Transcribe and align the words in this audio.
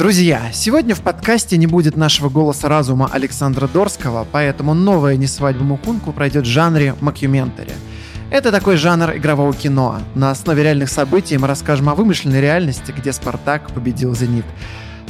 Друзья, 0.00 0.48
сегодня 0.54 0.94
в 0.94 1.02
подкасте 1.02 1.58
не 1.58 1.66
будет 1.66 1.94
нашего 1.94 2.30
голоса 2.30 2.70
разума 2.70 3.10
Александра 3.12 3.68
Дорского, 3.68 4.26
поэтому 4.32 4.72
новая 4.72 5.16
«Не 5.16 5.26
свадьба 5.26 5.62
Мукунку» 5.62 6.14
пройдет 6.14 6.46
в 6.46 6.48
жанре 6.48 6.94
макюментари. 7.02 7.74
Это 8.30 8.50
такой 8.50 8.78
жанр 8.78 9.16
игрового 9.16 9.52
кино. 9.52 10.00
На 10.14 10.30
основе 10.30 10.62
реальных 10.62 10.88
событий 10.88 11.36
мы 11.36 11.48
расскажем 11.48 11.90
о 11.90 11.94
вымышленной 11.94 12.40
реальности, 12.40 12.94
где 12.96 13.12
«Спартак» 13.12 13.72
победил 13.72 14.14
«Зенит». 14.14 14.46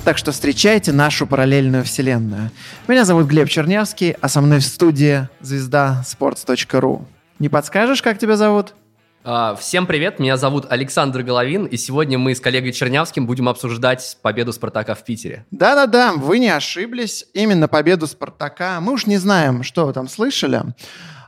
Так 0.03 0.19
что 0.19 0.33
встречайте 0.33 0.91
нашу 0.91 1.25
параллельную 1.25 1.85
вселенную. 1.85 2.51
Меня 2.89 3.05
зовут 3.05 3.29
Глеб 3.29 3.49
Чернявский, 3.49 4.17
а 4.21 4.29
со 4.29 4.41
мной 4.41 4.59
в 4.59 4.65
студии 4.65 5.29
звезда 5.41 6.03
sports.ru. 6.05 7.05
Не 7.39 7.49
подскажешь, 7.49 8.03
как 8.03 8.19
тебя 8.19 8.37
зовут? 8.37 8.75
А, 9.23 9.55
всем 9.55 9.87
привет, 9.87 10.19
меня 10.19 10.39
зовут 10.39 10.65
Александр 10.71 11.23
Головин, 11.23 11.67
и 11.67 11.77
сегодня 11.77 12.17
мы 12.17 12.35
с 12.35 12.41
коллегой 12.41 12.73
Чернявским 12.73 13.27
будем 13.27 13.51
обсуждать 13.51 14.17
победу 14.23 14.51
Спартака 14.51 14.95
в 14.95 15.05
Питере. 15.05 15.45
Да-да-да, 15.51 16.15
вы 16.15 16.39
не 16.39 16.49
ошиблись, 16.49 17.27
именно 17.35 17.69
победу 17.69 18.07
Спартака. 18.07 18.81
Мы 18.81 18.95
уж 18.95 19.05
не 19.05 19.19
знаем, 19.19 19.63
что 19.63 19.85
вы 19.85 19.93
там 19.93 20.09
слышали, 20.09 20.63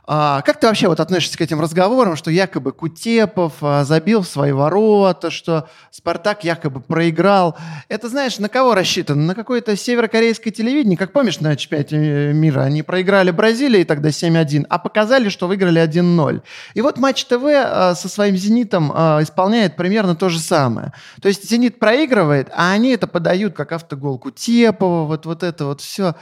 а, 0.05 0.41
как 0.41 0.59
ты 0.59 0.67
вообще 0.67 0.89
вот 0.89 0.99
относишься 0.99 1.37
к 1.37 1.41
этим 1.41 1.61
разговорам, 1.61 2.17
что 2.17 2.29
якобы 2.29 2.73
Кутепов 2.73 3.53
а, 3.61 3.85
забил 3.85 4.21
в 4.21 4.27
свои 4.27 4.51
ворота, 4.51 5.31
что 5.31 5.69
Спартак 5.91 6.43
якобы 6.43 6.81
проиграл? 6.81 7.55
Это, 7.87 8.09
знаешь, 8.09 8.37
на 8.37 8.49
кого 8.49 8.75
рассчитано? 8.75 9.23
На 9.23 9.33
какое-то 9.33 9.77
северокорейское 9.77 10.51
телевидение? 10.51 10.97
Как 10.97 11.13
помнишь, 11.13 11.39
на 11.39 11.55
чемпионате 11.55 12.33
мира 12.33 12.61
они 12.61 12.83
проиграли 12.83 13.31
Бразилии 13.31 13.85
тогда 13.85 14.09
7-1, 14.09 14.65
а 14.69 14.77
показали, 14.77 15.29
что 15.29 15.47
выиграли 15.47 15.81
1-0. 15.81 16.41
И 16.73 16.81
вот 16.81 16.97
Матч 16.97 17.23
ТВ 17.23 17.43
а, 17.45 17.95
со 17.95 18.09
своим 18.09 18.35
«Зенитом» 18.35 18.91
а, 18.93 19.19
исполняет 19.21 19.77
примерно 19.77 20.15
то 20.15 20.27
же 20.27 20.39
самое. 20.39 20.91
То 21.21 21.29
есть 21.29 21.49
«Зенит» 21.49 21.79
проигрывает, 21.79 22.49
а 22.53 22.71
они 22.71 22.89
это 22.89 23.07
подают 23.07 23.53
как 23.53 23.71
автогол 23.71 24.19
Кутепова, 24.19 25.05
вот, 25.05 25.25
вот 25.25 25.43
это 25.43 25.65
вот 25.65 25.79
все. 25.79 26.15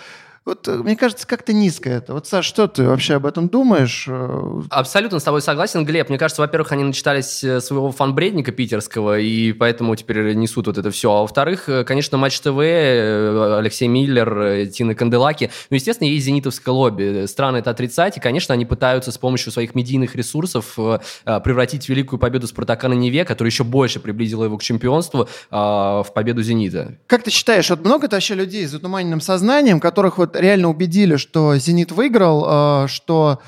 Вот 0.43 0.67
э, 0.67 0.77
мне 0.77 0.95
кажется, 0.95 1.27
как-то 1.27 1.53
низко 1.53 1.87
это. 1.89 2.13
Вот, 2.13 2.25
Саш, 2.25 2.45
что 2.45 2.67
ты 2.67 2.83
вообще 2.83 3.15
об 3.15 3.27
этом 3.27 3.47
думаешь? 3.47 4.05
Э, 4.07 4.61
Абсолютно 4.71 5.19
с 5.19 5.23
тобой 5.23 5.41
согласен, 5.41 5.85
Глеб. 5.85 6.09
Мне 6.09 6.17
кажется, 6.17 6.41
во-первых, 6.41 6.71
они 6.71 6.83
начитались 6.83 7.43
э, 7.43 7.61
своего 7.61 7.91
фанбредника 7.91 8.51
питерского, 8.51 9.19
и 9.19 9.53
поэтому 9.53 9.95
теперь 9.95 10.33
несут 10.33 10.65
вот 10.65 10.79
это 10.79 10.89
все. 10.89 11.11
А 11.11 11.21
во-вторых, 11.21 11.69
конечно, 11.85 12.17
Матч 12.17 12.39
ТВ, 12.39 12.57
Алексей 12.57 13.87
Миллер, 13.87 14.67
Тина 14.67 14.95
Канделаки. 14.95 15.51
Ну, 15.69 15.75
естественно, 15.75 16.07
есть 16.07 16.25
зенитовское 16.25 16.73
лобби. 16.73 17.27
Странно 17.27 17.57
это 17.57 17.69
отрицать, 17.69 18.17
и, 18.17 18.19
конечно, 18.19 18.53
они 18.53 18.65
пытаются 18.65 19.11
с 19.11 19.19
помощью 19.19 19.51
своих 19.51 19.75
медийных 19.75 20.15
ресурсов 20.15 20.73
превратить 20.75 21.87
великую 21.87 22.19
победу 22.19 22.47
Спартака 22.47 22.87
на 22.87 22.93
Неве, 22.93 23.25
которая 23.25 23.51
еще 23.51 23.63
больше 23.63 23.99
приблизила 23.99 24.45
его 24.45 24.57
к 24.57 24.63
чемпионству, 24.63 25.27
в 25.51 26.07
победу 26.15 26.41
Зенита. 26.41 26.97
Как 27.07 27.23
ты 27.23 27.29
считаешь, 27.29 27.69
вот 27.69 27.85
много 27.85 28.07
вообще 28.09 28.33
людей 28.33 28.65
с 28.65 28.71
затуманенным 28.71 29.21
сознанием, 29.21 29.79
которых 29.79 30.17
вот 30.17 30.30
реально 30.35 30.69
убедили, 30.69 31.15
что 31.17 31.55
«Зенит» 31.57 31.91
выиграл, 31.91 32.85
э, 32.85 32.87
что 32.87 33.39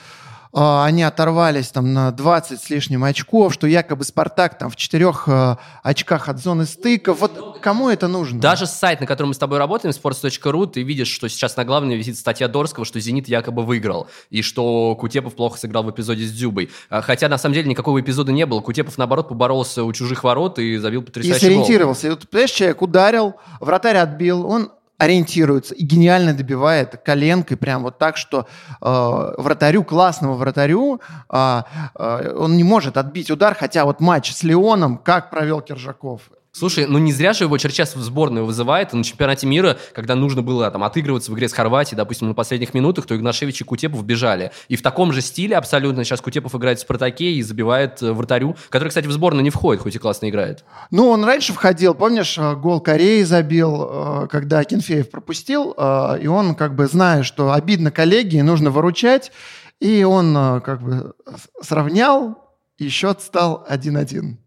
э, 0.54 0.82
они 0.84 1.04
оторвались 1.04 1.70
там 1.70 1.94
на 1.94 2.12
20 2.12 2.62
с 2.62 2.70
лишним 2.70 3.04
очков, 3.04 3.54
что 3.54 3.66
якобы 3.68 4.04
«Спартак» 4.04 4.58
там 4.58 4.70
в 4.70 4.76
четырех 4.76 5.24
э, 5.28 5.56
очках 5.82 6.30
от 6.30 6.40
зоны 6.40 6.66
стыка. 6.66 7.14
Вот 7.14 7.60
кому 7.62 7.90
это 7.90 8.08
нужно? 8.08 8.40
Даже 8.40 8.68
сайт, 8.68 9.02
на 9.02 9.08
котором 9.08 9.30
мы 9.30 9.34
с 9.34 9.38
тобой 9.38 9.58
работаем, 9.58 9.94
sports.ru, 9.94 10.68
ты 10.68 10.84
видишь, 10.84 11.08
что 11.08 11.28
сейчас 11.28 11.58
на 11.58 11.66
главной 11.66 11.96
висит 11.96 12.18
статья 12.18 12.48
Дорского, 12.48 12.86
что 12.86 13.00
«Зенит» 13.00 13.28
якобы 13.28 13.64
выиграл, 13.64 14.08
и 14.30 14.42
что 14.42 14.96
Кутепов 14.96 15.36
плохо 15.36 15.58
сыграл 15.58 15.84
в 15.84 15.92
эпизоде 15.92 16.26
с 16.26 16.32
Дзюбой. 16.32 16.70
Хотя, 16.90 17.30
на 17.30 17.38
самом 17.38 17.56
деле, 17.56 17.70
никакого 17.70 18.00
эпизода 18.00 18.32
не 18.32 18.46
было. 18.46 18.62
Кутепов, 18.62 18.98
наоборот, 18.98 19.30
поборолся 19.30 19.84
у 19.84 19.92
чужих 19.94 20.24
ворот 20.24 20.60
и 20.60 20.78
забил 20.78 21.02
потрясающий 21.02 21.38
И 21.38 21.40
сориентировался. 21.40 22.08
гол. 22.08 22.12
И 22.12 22.20
вот, 22.20 22.30
понимаешь, 22.30 22.52
человек 22.52 22.82
ударил, 22.82 23.36
вратарь 23.60 23.98
отбил, 23.98 24.46
он 24.46 24.72
ориентируется 25.04 25.74
и 25.76 25.84
гениально 25.84 26.34
добивает 26.34 27.02
коленкой 27.04 27.58
прям 27.58 27.84
вот 27.84 27.98
так, 27.98 28.18
что 28.18 28.48
э, 28.82 29.34
вратарю, 29.38 29.84
классному 29.84 30.36
вратарю, 30.36 31.02
э, 31.30 31.62
э, 31.96 32.36
он 32.38 32.58
не 32.58 32.64
может 32.64 32.98
отбить 32.98 33.32
удар, 33.32 33.56
хотя 33.56 33.86
вот 33.86 34.00
матч 34.00 34.34
с 34.34 34.44
Леоном, 34.44 34.98
как 34.98 35.30
провел 35.30 35.62
Киржаков, 35.62 36.22
Слушай, 36.56 36.86
ну 36.86 37.00
не 37.00 37.12
зря 37.12 37.34
же 37.34 37.46
его 37.46 37.58
Черчесов 37.58 37.96
в 37.96 38.04
сборную 38.04 38.46
вызывает. 38.46 38.94
На 38.94 39.04
чемпионате 39.04 39.48
мира, 39.48 39.76
когда 39.92 40.14
нужно 40.14 40.44
было 40.44 40.70
там 40.70 40.84
отыгрываться 40.84 41.32
в 41.32 41.34
игре 41.34 41.50
с 41.50 41.54
Хорватией, 41.54 41.98
допустим, 41.98 42.28
на 42.28 42.36
последних 42.36 42.76
минутах, 42.76 43.08
то 43.08 43.16
Игнашевич 43.16 43.62
и 43.62 43.64
Кутепов 43.64 44.06
бежали. 44.06 44.52
И 44.68 44.76
в 44.76 44.84
таком 44.84 45.12
же 45.14 45.22
стиле 45.22 45.58
абсолютно 45.58 46.04
сейчас 46.04 46.22
Кутепов 46.22 46.54
играет 46.54 46.78
в 46.78 46.82
«Спартаке» 46.82 47.32
и 47.32 47.42
забивает 47.42 48.04
э, 48.04 48.14
вратарю, 48.14 48.56
который, 48.70 48.90
кстати, 48.90 49.08
в 49.08 49.12
сборную 49.12 49.44
не 49.44 49.50
входит, 49.50 49.82
хоть 49.82 49.96
и 49.96 49.98
классно 49.98 50.30
играет. 50.30 50.64
Ну, 50.92 51.10
он 51.10 51.26
раньше 51.26 51.54
входил, 51.54 51.96
помнишь, 51.96 52.38
э, 52.38 52.54
гол 52.56 52.82
Кореи 52.82 53.24
забил, 53.24 53.90
э, 53.90 54.28
когда 54.30 54.64
Кенфеев 54.64 55.10
пропустил, 55.10 55.72
и 55.72 56.28
он 56.28 56.54
как 56.54 56.76
бы, 56.76 56.86
зная, 56.86 57.24
что 57.24 57.52
обидно 57.52 57.90
коллеге, 57.90 58.44
нужно 58.44 58.70
выручать, 58.70 59.32
и 59.80 60.04
он 60.04 60.62
как 60.62 60.84
бы 60.84 61.14
сравнял, 61.62 62.38
и 62.78 62.90
счет 62.90 63.22
стал 63.22 63.66
1-1. 63.68 64.38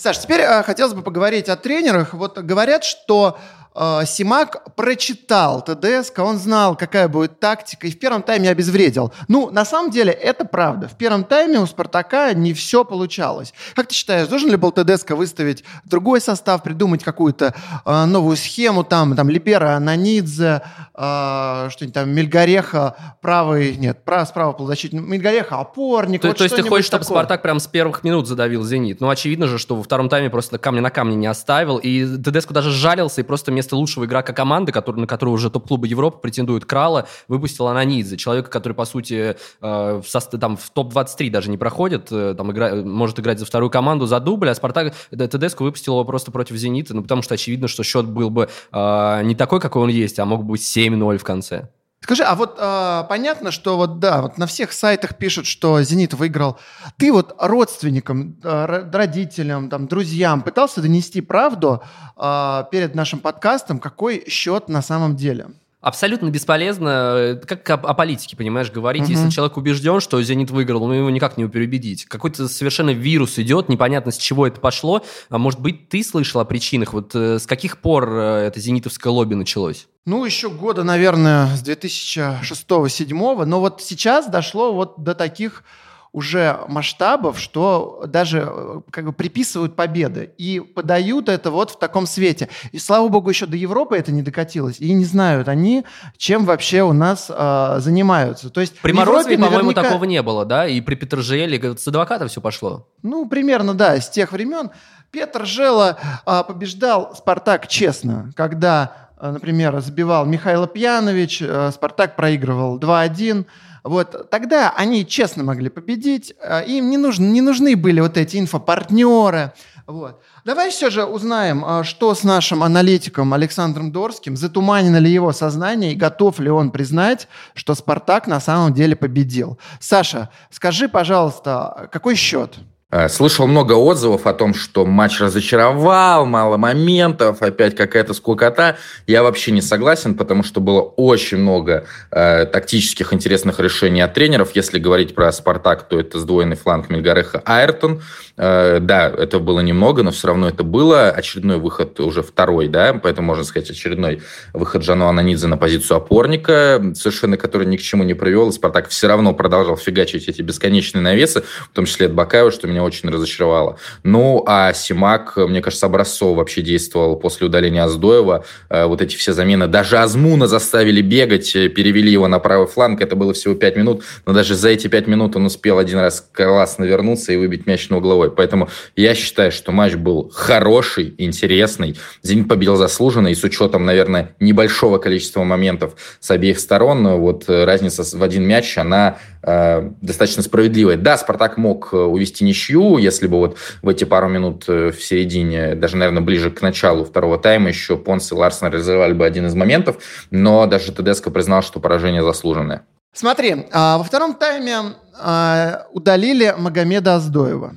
Саш, 0.00 0.18
теперь 0.18 0.40
э, 0.40 0.62
хотелось 0.62 0.94
бы 0.94 1.02
поговорить 1.02 1.50
о 1.50 1.56
тренерах. 1.56 2.14
Вот 2.14 2.38
говорят, 2.38 2.84
что 2.84 3.38
э, 3.74 4.02
Симак 4.06 4.74
прочитал 4.74 5.62
ТДСК, 5.62 6.20
он 6.20 6.38
знал, 6.38 6.76
какая 6.76 7.08
будет 7.08 7.40
тактика, 7.40 7.86
и 7.86 7.90
в 7.90 7.98
первом 7.98 8.22
тайме 8.22 8.50
обезвредил. 8.50 9.12
Ну, 9.28 9.50
на 9.50 9.64
самом 9.64 9.90
деле, 9.90 10.12
это 10.12 10.44
правда. 10.44 10.88
В 10.88 10.96
первом 10.96 11.24
тайме 11.24 11.58
у 11.58 11.66
Спартака 11.66 12.32
не 12.32 12.52
все 12.54 12.84
получалось. 12.84 13.52
Как 13.74 13.88
ты 13.88 13.94
считаешь, 13.94 14.28
должен 14.28 14.50
ли 14.50 14.56
был 14.56 14.72
ТДСК 14.72 15.12
выставить 15.12 15.64
другой 15.84 16.20
состав, 16.20 16.62
придумать 16.62 17.04
какую-то 17.04 17.54
э, 17.84 18.04
новую 18.04 18.36
схему, 18.36 18.84
там, 18.84 19.16
там, 19.16 19.28
Либера, 19.28 19.76
Ананидзе, 19.76 20.62
э, 20.94 21.68
что-нибудь 21.70 21.94
там, 21.94 22.10
Мельгореха, 22.10 22.96
правый, 23.20 23.76
нет, 23.76 24.04
прав, 24.04 24.28
справа 24.28 24.52
полузащитник, 24.52 25.02
Мельгореха, 25.02 25.58
опорник. 25.58 26.22
То, 26.22 26.28
вот 26.28 26.38
то 26.38 26.44
есть 26.44 26.56
ты 26.56 26.62
хочешь, 26.62 26.86
чтобы 26.86 27.04
Спартак 27.04 27.42
прям 27.42 27.60
с 27.60 27.66
первых 27.66 28.04
минут 28.04 28.26
задавил 28.26 28.64
«Зенит»? 28.64 29.00
Ну, 29.00 29.08
очевидно 29.08 29.46
же, 29.46 29.58
что 29.58 29.76
во 29.76 29.82
втором 29.82 30.08
тайме 30.08 30.30
просто 30.30 30.58
камня 30.58 30.82
на 30.82 30.90
камне 30.90 31.16
не 31.16 31.26
оставил, 31.26 31.78
и 31.78 32.04
ТДСК 32.04 32.52
даже 32.52 32.70
жалился, 32.70 33.20
и 33.20 33.24
просто 33.24 33.50
вместо 33.50 33.69
лучшего 33.76 34.04
игрока 34.04 34.32
команды, 34.32 34.72
который, 34.72 34.96
на 34.96 35.06
которую 35.06 35.34
уже 35.34 35.50
топ-клубы 35.50 35.86
Европы 35.86 36.18
претендуют 36.18 36.64
Крала, 36.64 37.06
выпустил 37.28 37.66
Ананидзе, 37.68 38.16
человека, 38.16 38.50
который, 38.50 38.72
по 38.72 38.84
сути, 38.84 39.36
э, 39.60 40.02
в, 40.02 40.38
там, 40.38 40.56
в 40.56 40.70
топ-23 40.70 41.30
даже 41.30 41.50
не 41.50 41.58
проходит, 41.58 42.08
э, 42.10 42.34
там, 42.36 42.52
игра, 42.52 42.74
может 42.74 43.18
играть 43.18 43.38
за 43.38 43.46
вторую 43.46 43.70
команду, 43.70 44.06
за 44.06 44.20
дубль, 44.20 44.50
а 44.50 44.54
Спартак, 44.54 44.94
ТДСК 45.10 45.60
выпустил 45.60 45.94
его 45.94 46.04
просто 46.04 46.30
против 46.30 46.56
Зенита, 46.56 46.94
ну, 46.94 47.02
потому 47.02 47.22
что 47.22 47.34
очевидно, 47.34 47.68
что 47.68 47.82
счет 47.82 48.06
был 48.06 48.30
бы 48.30 48.48
э, 48.72 49.22
не 49.24 49.34
такой, 49.34 49.60
какой 49.60 49.82
он 49.82 49.88
есть, 49.88 50.18
а 50.18 50.24
мог 50.24 50.44
быть 50.44 50.60
7-0 50.62 51.18
в 51.18 51.24
конце. 51.24 51.68
Скажи, 52.02 52.22
а 52.22 52.34
вот 52.34 52.56
э, 52.58 53.04
понятно, 53.08 53.50
что 53.50 53.76
вот 53.76 53.98
да, 53.98 54.22
вот 54.22 54.38
на 54.38 54.46
всех 54.46 54.72
сайтах 54.72 55.16
пишут, 55.16 55.46
что 55.46 55.82
Зенит 55.82 56.14
выиграл. 56.14 56.58
Ты 56.96 57.12
вот 57.12 57.34
родственникам, 57.38 58.38
э, 58.42 58.88
родителям, 58.90 59.68
там, 59.68 59.86
друзьям 59.86 60.42
пытался 60.42 60.80
донести 60.80 61.20
правду 61.20 61.82
э, 62.16 62.64
перед 62.70 62.94
нашим 62.94 63.20
подкастом, 63.20 63.78
какой 63.78 64.24
счет 64.28 64.68
на 64.68 64.80
самом 64.80 65.14
деле? 65.14 65.48
Абсолютно 65.80 66.28
бесполезно, 66.28 67.40
как 67.46 67.68
о, 67.70 67.74
о 67.74 67.94
политике, 67.94 68.36
понимаешь, 68.36 68.70
говорить. 68.70 69.04
Угу. 69.04 69.12
Если 69.12 69.30
человек 69.30 69.56
убежден, 69.56 70.00
что 70.00 70.22
«Зенит» 70.22 70.50
выиграл, 70.50 70.86
ну 70.86 70.92
его 70.92 71.08
никак 71.08 71.38
не 71.38 71.48
переубедить. 71.48 72.04
Какой-то 72.04 72.48
совершенно 72.48 72.90
вирус 72.90 73.38
идет, 73.38 73.70
непонятно, 73.70 74.12
с 74.12 74.18
чего 74.18 74.46
это 74.46 74.60
пошло. 74.60 75.02
А 75.30 75.38
может 75.38 75.60
быть, 75.60 75.88
ты 75.88 76.04
слышал 76.04 76.42
о 76.42 76.44
причинах? 76.44 76.92
Вот 76.92 77.14
э, 77.14 77.38
с 77.38 77.46
каких 77.46 77.78
пор 77.78 78.10
э, 78.12 78.46
это 78.48 78.60
«Зенитовское 78.60 79.10
лобби» 79.10 79.34
началось? 79.34 79.88
Ну, 80.04 80.22
еще 80.24 80.50
года, 80.50 80.84
наверное, 80.84 81.56
с 81.56 81.62
2006-2007. 81.62 83.44
Но 83.46 83.60
вот 83.60 83.80
сейчас 83.80 84.28
дошло 84.28 84.74
вот 84.74 85.02
до 85.02 85.14
таких 85.14 85.64
уже 86.12 86.58
масштабов, 86.66 87.38
что 87.38 88.04
даже 88.06 88.48
э, 88.50 88.80
как 88.90 89.04
бы 89.04 89.12
приписывают 89.12 89.76
победы 89.76 90.32
и 90.38 90.58
подают 90.60 91.28
это 91.28 91.50
вот 91.50 91.70
в 91.70 91.78
таком 91.78 92.06
свете. 92.06 92.48
И 92.72 92.78
слава 92.78 93.08
богу, 93.08 93.30
еще 93.30 93.46
до 93.46 93.56
Европы 93.56 93.96
это 93.96 94.10
не 94.10 94.22
докатилось. 94.22 94.80
И 94.80 94.92
не 94.92 95.04
знают 95.04 95.46
они, 95.48 95.84
чем 96.16 96.44
вообще 96.46 96.82
у 96.82 96.92
нас 96.92 97.30
э, 97.30 97.76
занимаются. 97.78 98.50
То 98.50 98.60
есть 98.60 98.78
при 98.80 98.92
Морозове, 98.92 99.36
по-моему, 99.36 99.56
наверняка... 99.56 99.82
такого 99.82 100.04
не 100.04 100.22
было, 100.22 100.44
да? 100.44 100.66
И 100.66 100.80
при 100.80 100.96
Петрожеле 100.96 101.76
с 101.76 101.86
адвоката 101.86 102.26
все 102.26 102.40
пошло. 102.40 102.88
Ну, 103.02 103.28
примерно, 103.28 103.74
да, 103.74 104.00
с 104.00 104.10
тех 104.10 104.32
времен. 104.32 104.70
Петр 105.12 105.44
Жела 105.44 105.98
э, 106.26 106.42
побеждал 106.46 107.14
Спартак 107.16 107.66
честно, 107.68 108.32
когда, 108.36 109.10
э, 109.18 109.30
например, 109.30 109.80
забивал 109.80 110.24
Михаил 110.24 110.66
Пьянович, 110.66 111.42
э, 111.42 111.70
Спартак 111.72 112.16
проигрывал 112.16 112.78
2-1. 112.78 113.46
Вот 113.84 114.30
тогда 114.30 114.70
они 114.76 115.06
честно 115.06 115.44
могли 115.44 115.68
победить, 115.68 116.34
а, 116.42 116.60
им 116.60 116.90
не, 116.90 116.96
нужны, 116.96 117.24
не 117.24 117.40
нужны 117.40 117.76
были 117.76 118.00
вот 118.00 118.16
эти 118.16 118.36
инфопартнеры. 118.36 119.52
Вот. 119.86 120.22
Давай 120.44 120.70
все 120.70 120.90
же 120.90 121.04
узнаем, 121.04 121.64
а, 121.64 121.84
что 121.84 122.14
с 122.14 122.22
нашим 122.22 122.62
аналитиком 122.62 123.34
Александром 123.34 123.90
Дорским, 123.90 124.36
затуманено 124.36 124.98
ли 124.98 125.10
его 125.10 125.32
сознание 125.32 125.92
и 125.92 125.96
готов 125.96 126.38
ли 126.38 126.50
он 126.50 126.70
признать, 126.70 127.28
что 127.54 127.74
«Спартак» 127.74 128.26
на 128.26 128.40
самом 128.40 128.72
деле 128.72 128.94
победил. 128.94 129.58
Саша, 129.80 130.30
скажи, 130.50 130.88
пожалуйста, 130.88 131.88
какой 131.92 132.14
счет? 132.14 132.58
Э, 132.90 133.08
слышал 133.08 133.46
много 133.46 133.74
отзывов 133.74 134.26
о 134.26 134.32
том, 134.32 134.52
что 134.52 134.84
матч 134.84 135.20
разочаровал, 135.20 136.26
мало 136.26 136.56
моментов, 136.56 137.40
опять 137.40 137.76
какая-то 137.76 138.14
скукота. 138.14 138.78
Я 139.06 139.22
вообще 139.22 139.52
не 139.52 139.62
согласен, 139.62 140.14
потому 140.14 140.42
что 140.42 140.60
было 140.60 140.80
очень 140.80 141.38
много 141.38 141.86
э, 142.10 142.46
тактических 142.46 143.12
интересных 143.12 143.60
решений 143.60 144.00
от 144.00 144.14
тренеров. 144.14 144.50
Если 144.54 144.78
говорить 144.78 145.14
про 145.14 145.30
«Спартак», 145.30 145.88
то 145.88 146.00
это 146.00 146.18
сдвоенный 146.18 146.56
фланг 146.56 146.90
Мельгареха 146.90 147.42
Айртон. 147.44 148.02
Э, 148.40 148.78
да, 148.80 149.08
это 149.08 149.38
было 149.38 149.60
немного, 149.60 150.02
но 150.02 150.10
все 150.10 150.26
равно 150.26 150.48
это 150.48 150.64
было. 150.64 151.10
Очередной 151.10 151.58
выход 151.58 152.00
уже 152.00 152.22
второй, 152.22 152.66
да, 152.66 152.98
поэтому 153.00 153.28
можно 153.28 153.44
сказать 153.44 153.70
очередной 153.70 154.22
выход 154.52 154.82
Жану 154.82 155.06
Ананидзе 155.06 155.46
на 155.46 155.56
позицию 155.56 155.98
опорника, 155.98 156.82
совершенно 156.96 157.36
который 157.36 157.68
ни 157.68 157.76
к 157.76 157.82
чему 157.82 158.02
не 158.02 158.14
привел. 158.14 158.50
«Спартак» 158.50 158.88
все 158.88 159.06
равно 159.06 159.32
продолжал 159.32 159.76
фигачить 159.76 160.28
эти 160.28 160.42
бесконечные 160.42 161.02
навесы, 161.02 161.44
в 161.70 161.74
том 161.74 161.84
числе 161.84 162.06
от 162.06 162.14
Бакаева, 162.14 162.50
что 162.50 162.66
меня 162.66 162.80
меня 162.80 162.84
очень 162.84 163.08
разочаровало. 163.10 163.78
Ну, 164.02 164.42
а 164.46 164.72
Симак, 164.72 165.36
мне 165.36 165.60
кажется, 165.60 165.86
образцово 165.86 166.36
вообще 166.36 166.62
действовал 166.62 167.16
после 167.16 167.46
удаления 167.46 167.84
Аздоева. 167.84 168.44
Э, 168.68 168.86
вот 168.86 169.02
эти 169.02 169.16
все 169.16 169.32
замены. 169.32 169.66
Даже 169.66 169.98
Азмуна 169.98 170.46
заставили 170.46 171.02
бегать, 171.02 171.54
э, 171.54 171.68
перевели 171.68 172.10
его 172.10 172.28
на 172.28 172.38
правый 172.38 172.66
фланг. 172.66 173.00
Это 173.00 173.16
было 173.16 173.32
всего 173.32 173.54
5 173.54 173.76
минут, 173.76 174.02
но 174.26 174.32
даже 174.32 174.54
за 174.54 174.70
эти 174.70 174.88
5 174.88 175.06
минут 175.06 175.36
он 175.36 175.46
успел 175.46 175.78
один 175.78 175.98
раз 175.98 176.26
классно 176.32 176.84
вернуться 176.84 177.32
и 177.32 177.36
выбить 177.36 177.66
мяч 177.66 177.88
на 177.90 177.98
угловой. 177.98 178.29
Поэтому 178.36 178.68
я 178.96 179.14
считаю, 179.14 179.52
что 179.52 179.72
матч 179.72 179.94
был 179.94 180.30
хороший, 180.32 181.14
интересный. 181.18 181.96
«Зенит» 182.22 182.48
победил 182.48 182.76
заслуженно, 182.76 183.28
и 183.28 183.34
с 183.34 183.44
учетом, 183.44 183.84
наверное, 183.84 184.34
небольшого 184.40 184.98
количества 184.98 185.44
моментов 185.44 185.94
с 186.20 186.30
обеих 186.30 186.58
сторон, 186.58 187.06
вот 187.18 187.48
э, 187.48 187.64
разница 187.64 188.04
в 188.16 188.22
один 188.22 188.46
мяч, 188.46 188.76
она 188.78 189.18
э, 189.42 189.90
достаточно 190.00 190.42
справедливая. 190.42 190.96
Да, 190.96 191.16
«Спартак» 191.18 191.56
мог 191.56 191.92
увести 191.92 192.44
ничью, 192.44 192.98
если 192.98 193.26
бы 193.26 193.38
вот 193.38 193.58
в 193.82 193.88
эти 193.88 194.04
пару 194.04 194.28
минут 194.28 194.64
э, 194.68 194.90
в 194.90 195.02
середине, 195.02 195.74
даже, 195.74 195.96
наверное, 195.96 196.22
ближе 196.22 196.50
к 196.50 196.62
началу 196.62 197.04
второго 197.04 197.38
тайма 197.38 197.68
еще 197.68 197.96
Понс 197.96 198.30
и 198.32 198.34
Ларсон 198.34 198.70
реализовали 198.70 199.12
бы 199.12 199.26
один 199.26 199.46
из 199.46 199.54
моментов, 199.54 199.96
но 200.30 200.66
даже 200.66 200.92
Тедеско 200.92 201.30
признал, 201.30 201.62
что 201.62 201.80
поражение 201.80 202.22
заслуженное. 202.22 202.84
Смотри, 203.12 203.66
а, 203.72 203.98
во 203.98 204.04
втором 204.04 204.34
тайме 204.34 204.94
а, 205.18 205.86
удалили 205.92 206.54
Магомеда 206.56 207.16
Аздоева. 207.16 207.74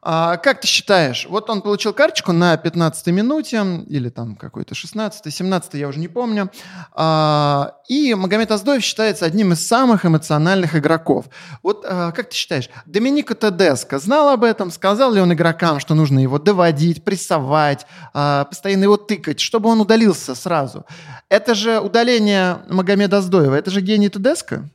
А, 0.00 0.36
как 0.36 0.60
ты 0.60 0.66
считаешь, 0.66 1.26
вот 1.28 1.50
он 1.50 1.60
получил 1.60 1.92
карточку 1.92 2.32
на 2.32 2.56
15 2.56 3.08
минуте, 3.08 3.64
или 3.88 4.10
там 4.10 4.36
какой-то 4.36 4.74
16 4.74 5.34
17 5.34 5.74
я 5.74 5.88
уже 5.88 5.98
не 5.98 6.08
помню, 6.08 6.50
а, 6.92 7.74
и 7.88 8.14
Магомед 8.14 8.50
Аздоев 8.50 8.82
считается 8.82 9.26
одним 9.26 9.52
из 9.52 9.66
самых 9.66 10.06
эмоциональных 10.06 10.76
игроков. 10.76 11.26
Вот 11.62 11.84
а, 11.88 12.12
как 12.12 12.30
ты 12.30 12.36
считаешь, 12.36 12.70
Доминика 12.86 13.34
Тедеско 13.34 13.98
знал 13.98 14.28
об 14.28 14.44
этом, 14.44 14.70
сказал 14.70 15.12
ли 15.12 15.20
он 15.20 15.32
игрокам, 15.32 15.80
что 15.80 15.94
нужно 15.94 16.20
его 16.20 16.38
доводить, 16.38 17.04
прессовать, 17.04 17.86
а, 18.14 18.44
постоянно 18.44 18.84
его 18.84 18.96
тыкать, 18.96 19.40
чтобы 19.40 19.68
он 19.68 19.80
удалился 19.80 20.34
сразу? 20.34 20.86
Это 21.28 21.54
же 21.54 21.80
удаление 21.80 22.58
Магомеда 22.68 23.18
Аздоева, 23.18 23.54
это 23.54 23.70
же 23.70 23.80
гений 23.80 24.08
Тедеско? 24.08 24.68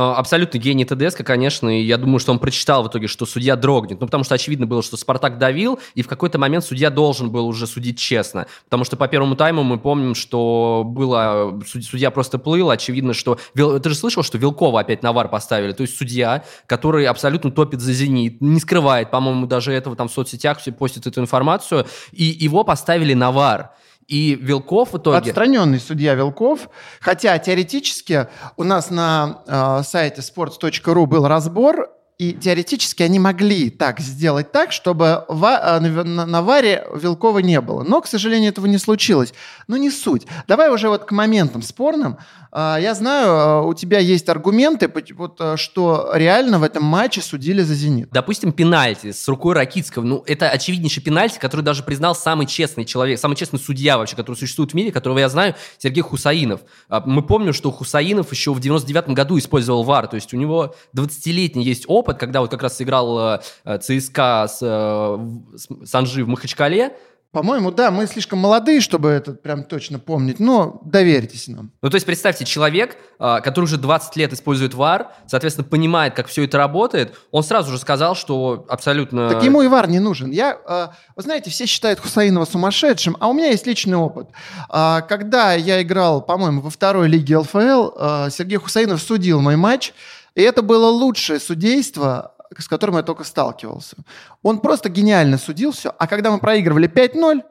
А, 0.00 0.14
абсолютно 0.14 0.58
гений 0.58 0.84
ТДСК, 0.84 1.24
конечно, 1.24 1.76
и 1.76 1.82
я 1.82 1.96
думаю, 1.96 2.20
что 2.20 2.30
он 2.30 2.38
прочитал 2.38 2.84
в 2.84 2.86
итоге, 2.86 3.08
что 3.08 3.26
судья 3.26 3.56
дрогнет. 3.56 4.00
Ну, 4.00 4.06
потому 4.06 4.22
что 4.22 4.36
очевидно 4.36 4.64
было, 4.64 4.80
что 4.80 4.96
Спартак 4.96 5.38
давил, 5.38 5.80
и 5.96 6.02
в 6.02 6.06
какой-то 6.06 6.38
момент 6.38 6.64
судья 6.64 6.90
должен 6.90 7.32
был 7.32 7.48
уже 7.48 7.66
судить 7.66 7.98
честно. 7.98 8.46
Потому 8.66 8.84
что 8.84 8.96
по 8.96 9.08
первому 9.08 9.34
тайму 9.34 9.64
мы 9.64 9.76
помним, 9.76 10.14
что 10.14 10.84
было... 10.86 11.60
Судья 11.66 12.12
просто 12.12 12.38
плыл, 12.38 12.70
очевидно, 12.70 13.12
что... 13.12 13.40
Ты 13.54 13.88
же 13.88 13.96
слышал, 13.96 14.22
что 14.22 14.38
Вилкова 14.38 14.78
опять 14.78 15.02
на 15.02 15.12
вар 15.12 15.26
поставили? 15.28 15.72
То 15.72 15.82
есть 15.82 15.98
судья, 15.98 16.44
который 16.66 17.04
абсолютно 17.06 17.50
топит 17.50 17.80
за 17.80 17.92
«Зенит», 17.92 18.40
не 18.40 18.60
скрывает, 18.60 19.10
по-моему, 19.10 19.48
даже 19.48 19.72
этого 19.72 19.96
там 19.96 20.06
в 20.06 20.12
соцсетях, 20.12 20.60
все 20.60 20.70
постят 20.70 21.08
эту 21.08 21.20
информацию, 21.20 21.86
и 22.12 22.22
его 22.22 22.62
поставили 22.62 23.14
на 23.14 23.32
вар. 23.32 23.72
И 24.08 24.34
Вилков 24.34 24.94
в 24.94 24.98
итоге... 24.98 25.18
Отстраненный 25.18 25.78
судья 25.78 26.14
Вилков. 26.14 26.70
Хотя 26.98 27.38
теоретически 27.38 28.26
у 28.56 28.64
нас 28.64 28.90
на 28.90 29.42
э, 29.46 29.82
сайте 29.84 30.22
sports.ru 30.22 31.06
был 31.06 31.28
разбор 31.28 31.90
и 32.18 32.32
теоретически 32.32 33.04
они 33.04 33.20
могли 33.20 33.70
так 33.70 34.00
сделать 34.00 34.50
так, 34.50 34.72
чтобы 34.72 35.24
ва- 35.28 35.78
э, 35.80 35.80
на, 35.80 36.26
на 36.26 36.42
варе 36.42 36.84
Вилкова 36.92 37.38
не 37.38 37.60
было. 37.60 37.84
Но, 37.84 38.00
к 38.00 38.08
сожалению, 38.08 38.50
этого 38.50 38.66
не 38.66 38.78
случилось. 38.78 39.32
Но 39.68 39.76
не 39.76 39.88
суть. 39.88 40.26
Давай 40.48 40.68
уже 40.74 40.88
вот 40.88 41.04
к 41.04 41.12
моментам 41.12 41.62
спорным. 41.62 42.18
А, 42.50 42.78
я 42.80 42.94
знаю, 42.94 43.30
а, 43.30 43.62
у 43.62 43.74
тебя 43.74 43.98
есть 43.98 44.28
аргументы, 44.28 44.90
вот, 45.14 45.36
а, 45.40 45.56
что 45.56 46.10
реально 46.14 46.58
в 46.58 46.62
этом 46.62 46.82
матче 46.82 47.20
судили 47.20 47.62
за 47.62 47.74
«Зенит». 47.74 48.08
Допустим, 48.10 48.52
пенальти 48.52 49.12
с 49.12 49.28
рукой 49.28 49.54
Ракитского. 49.54 50.02
Ну, 50.02 50.24
это 50.26 50.48
очевиднейший 50.48 51.02
пенальти, 51.02 51.38
который 51.38 51.60
даже 51.60 51.82
признал 51.82 52.14
самый 52.14 52.46
честный 52.46 52.84
человек, 52.84 53.20
самый 53.20 53.36
честный 53.36 53.58
судья 53.58 53.98
вообще, 53.98 54.16
который 54.16 54.36
существует 54.36 54.72
в 54.72 54.74
мире, 54.74 54.92
которого 54.92 55.18
я 55.18 55.28
знаю, 55.28 55.54
Сергей 55.78 56.02
Хусаинов. 56.02 56.62
Мы 56.88 57.22
помним, 57.22 57.52
что 57.52 57.70
Хусаинов 57.70 58.32
еще 58.32 58.54
в 58.54 58.60
99 58.60 59.10
году 59.10 59.38
использовал 59.38 59.82
ВАР, 59.84 60.08
то 60.08 60.16
есть 60.16 60.32
у 60.32 60.36
него 60.36 60.74
20-летний 60.96 61.64
есть 61.64 61.84
опыт, 61.86 62.07
опыт, 62.08 62.18
когда 62.18 62.40
вот 62.40 62.50
как 62.50 62.62
раз 62.62 62.76
сыграл 62.76 63.40
э, 63.64 63.78
ЦСКА 63.78 64.46
с, 64.48 64.58
э, 64.62 65.56
с 65.56 65.90
Санжи 65.90 66.24
в 66.24 66.28
Махачкале, 66.28 66.92
по-моему, 67.30 67.70
да, 67.70 67.90
мы 67.90 68.06
слишком 68.06 68.38
молодые, 68.38 68.80
чтобы 68.80 69.10
это 69.10 69.32
прям 69.32 69.62
точно 69.62 69.98
помнить, 69.98 70.40
но 70.40 70.80
доверьтесь 70.82 71.46
нам. 71.46 71.72
Ну, 71.82 71.90
то 71.90 71.96
есть 71.96 72.06
представьте, 72.06 72.46
человек, 72.46 72.96
а, 73.18 73.42
который 73.42 73.66
уже 73.66 73.76
20 73.76 74.16
лет 74.16 74.32
использует 74.32 74.72
ВАР, 74.72 75.12
соответственно, 75.26 75.68
понимает, 75.68 76.14
как 76.14 76.28
все 76.28 76.44
это 76.44 76.56
работает, 76.56 77.14
он 77.30 77.42
сразу 77.42 77.70
же 77.70 77.78
сказал, 77.78 78.16
что 78.16 78.64
абсолютно... 78.70 79.28
Так 79.28 79.42
ему 79.44 79.60
и 79.60 79.68
ВАР 79.68 79.90
не 79.90 79.98
нужен. 79.98 80.30
Я, 80.30 80.94
вы 81.16 81.22
знаете, 81.22 81.50
все 81.50 81.66
считают 81.66 82.00
Хусаинова 82.00 82.46
сумасшедшим, 82.46 83.14
а 83.20 83.28
у 83.28 83.34
меня 83.34 83.48
есть 83.48 83.66
личный 83.66 83.98
опыт. 83.98 84.28
Когда 84.70 85.52
я 85.52 85.82
играл, 85.82 86.22
по-моему, 86.22 86.62
во 86.62 86.70
второй 86.70 87.08
лиге 87.08 87.36
ЛФЛ, 87.36 88.30
Сергей 88.30 88.56
Хусаинов 88.56 89.02
судил 89.02 89.42
мой 89.42 89.56
матч, 89.56 89.92
и 90.34 90.42
это 90.42 90.62
было 90.62 90.86
лучшее 90.86 91.40
судейство, 91.40 92.34
с 92.56 92.68
которым 92.68 92.96
я 92.96 93.02
только 93.02 93.24
сталкивался. 93.24 93.96
Он 94.42 94.60
просто 94.60 94.88
гениально 94.88 95.38
судил 95.38 95.72
все, 95.72 95.94
а 95.98 96.06
когда 96.06 96.30
мы 96.30 96.38
проигрывали 96.38 96.88
5-0, 96.88 97.40
а, 97.40 97.44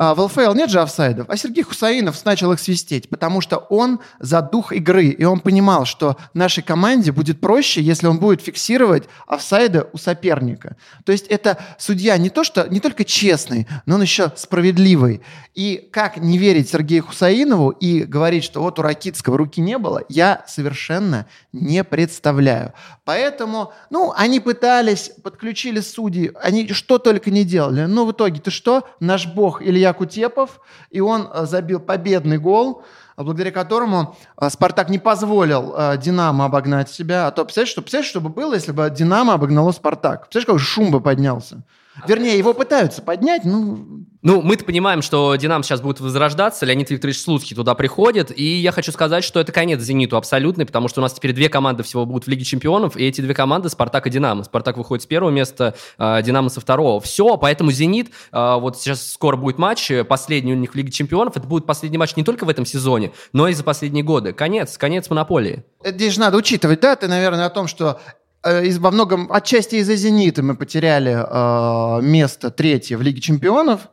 в 0.00 0.18
ЛФЛ 0.18 0.54
нет 0.54 0.70
же 0.70 0.80
офсайдов, 0.80 1.28
а 1.28 1.36
Сергей 1.36 1.62
Хусаинов 1.62 2.24
начал 2.24 2.52
их 2.52 2.60
свистеть, 2.60 3.10
потому 3.10 3.42
что 3.42 3.58
он 3.58 4.00
за 4.18 4.40
дух 4.40 4.72
игры, 4.72 5.08
и 5.08 5.24
он 5.24 5.40
понимал, 5.40 5.84
что 5.84 6.16
нашей 6.32 6.62
команде 6.62 7.12
будет 7.12 7.38
проще, 7.38 7.82
если 7.82 8.06
он 8.06 8.18
будет 8.18 8.40
фиксировать 8.40 9.04
офсайды 9.26 9.84
у 9.92 9.98
соперника. 9.98 10.76
То 11.04 11.12
есть 11.12 11.26
это 11.26 11.58
судья 11.76 12.16
не 12.16 12.30
то, 12.30 12.44
что 12.44 12.66
не 12.70 12.80
только 12.80 13.04
честный, 13.04 13.68
но 13.84 13.96
он 13.96 14.02
еще 14.02 14.32
справедливый. 14.36 15.20
И 15.54 15.90
как 15.92 16.16
не 16.16 16.38
верить 16.38 16.70
Сергею 16.70 17.04
Хусаинову 17.04 17.68
и 17.68 18.04
говорить, 18.04 18.44
что 18.44 18.62
вот 18.62 18.78
у 18.78 18.82
Ракитского 18.82 19.36
руки 19.36 19.60
не 19.60 19.76
было, 19.76 20.02
я 20.08 20.44
совершенно 20.46 21.26
не 21.52 21.84
представляю. 21.84 22.72
Поэтому, 23.04 23.72
ну, 23.90 24.14
они 24.16 24.40
пытались, 24.40 25.10
подключили 25.22 25.80
судьи, 25.80 26.32
они 26.40 26.68
что 26.68 26.98
только 26.98 27.30
не 27.30 27.44
делали. 27.44 27.84
Но 27.84 28.06
в 28.06 28.12
итоге-то 28.12 28.50
что? 28.50 28.88
Наш 29.00 29.26
бог 29.26 29.60
Илья 29.60 29.89
Илья 29.90 29.92
Кутепов, 29.92 30.60
и 30.90 31.00
он 31.00 31.28
э, 31.32 31.46
забил 31.46 31.80
победный 31.80 32.38
гол, 32.38 32.84
благодаря 33.24 33.50
которому 33.50 34.16
э, 34.40 34.50
Спартак 34.50 34.88
не 34.88 34.98
позволил 34.98 35.74
э, 35.76 35.98
Динамо 35.98 36.46
обогнать 36.46 36.90
себя. 36.90 37.26
А 37.26 37.30
то 37.30 37.44
представляешь, 37.44 37.70
что, 37.70 37.82
представляешь, 37.82 38.10
что 38.10 38.20
бы 38.20 38.28
было, 38.30 38.54
если 38.54 38.72
бы 38.72 38.88
Динамо 38.90 39.34
обогнало 39.34 39.72
Спартак? 39.72 40.28
Представляешь, 40.28 40.46
какой 40.46 40.58
шум 40.58 40.90
бы 40.90 41.00
поднялся? 41.00 41.62
Вернее, 42.06 42.38
его 42.38 42.54
пытаются 42.54 43.02
поднять, 43.02 43.44
ну... 43.44 44.06
Ну, 44.22 44.42
мы-то 44.42 44.66
понимаем, 44.66 45.00
что 45.00 45.34
«Динамо» 45.36 45.64
сейчас 45.64 45.80
будет 45.80 45.98
возрождаться, 46.00 46.66
Леонид 46.66 46.90
Викторович 46.90 47.22
Слуцкий 47.22 47.56
туда 47.56 47.74
приходит, 47.74 48.30
и 48.38 48.44
я 48.44 48.70
хочу 48.70 48.92
сказать, 48.92 49.24
что 49.24 49.40
это 49.40 49.50
конец 49.50 49.80
«Зениту» 49.80 50.18
абсолютный, 50.18 50.66
потому 50.66 50.88
что 50.88 51.00
у 51.00 51.02
нас 51.02 51.14
теперь 51.14 51.32
две 51.32 51.48
команды 51.48 51.82
всего 51.84 52.04
будут 52.04 52.26
в 52.26 52.28
Лиге 52.28 52.44
чемпионов, 52.44 52.98
и 52.98 53.06
эти 53.06 53.22
две 53.22 53.32
команды– 53.32 53.68
«Спартак» 53.70 54.06
и 54.06 54.10
«Динамо». 54.10 54.44
«Спартак» 54.44 54.76
выходит 54.76 55.04
с 55.04 55.06
первого 55.06 55.30
места, 55.30 55.74
а, 55.96 56.20
«Динамо» 56.20 56.50
со 56.50 56.60
второго. 56.60 57.00
Все, 57.00 57.38
поэтому 57.38 57.72
«Зенит», 57.72 58.10
а, 58.30 58.58
вот 58.58 58.78
сейчас 58.78 59.10
скоро 59.10 59.36
будет 59.36 59.56
матч, 59.56 59.90
последний 60.06 60.52
у 60.52 60.56
них 60.56 60.72
в 60.72 60.74
Лиге 60.74 60.92
чемпионов, 60.92 61.38
это 61.38 61.46
будет 61.46 61.64
последний 61.64 61.96
матч 61.96 62.14
не 62.14 62.22
только 62.22 62.44
в 62.44 62.50
этом 62.50 62.66
сезоне, 62.66 63.09
но 63.32 63.48
и 63.48 63.54
за 63.54 63.64
последние 63.64 64.04
годы. 64.04 64.32
Конец, 64.32 64.78
конец 64.78 65.08
монополии. 65.10 65.64
Здесь 65.84 66.14
же 66.14 66.20
надо 66.20 66.36
учитывать, 66.36 66.80
да, 66.80 66.96
ты, 66.96 67.08
наверное, 67.08 67.46
о 67.46 67.50
том, 67.50 67.66
что 67.66 68.00
Э, 68.42 68.64
из, 68.64 68.78
во 68.78 68.90
многом, 68.90 69.30
отчасти 69.30 69.76
из-за 69.76 69.96
«Зенита» 69.96 70.42
мы 70.42 70.56
потеряли 70.56 71.12
э, 71.12 72.02
место 72.02 72.50
третье 72.50 72.96
в 72.96 73.02
Лиге 73.02 73.20
чемпионов. 73.20 73.88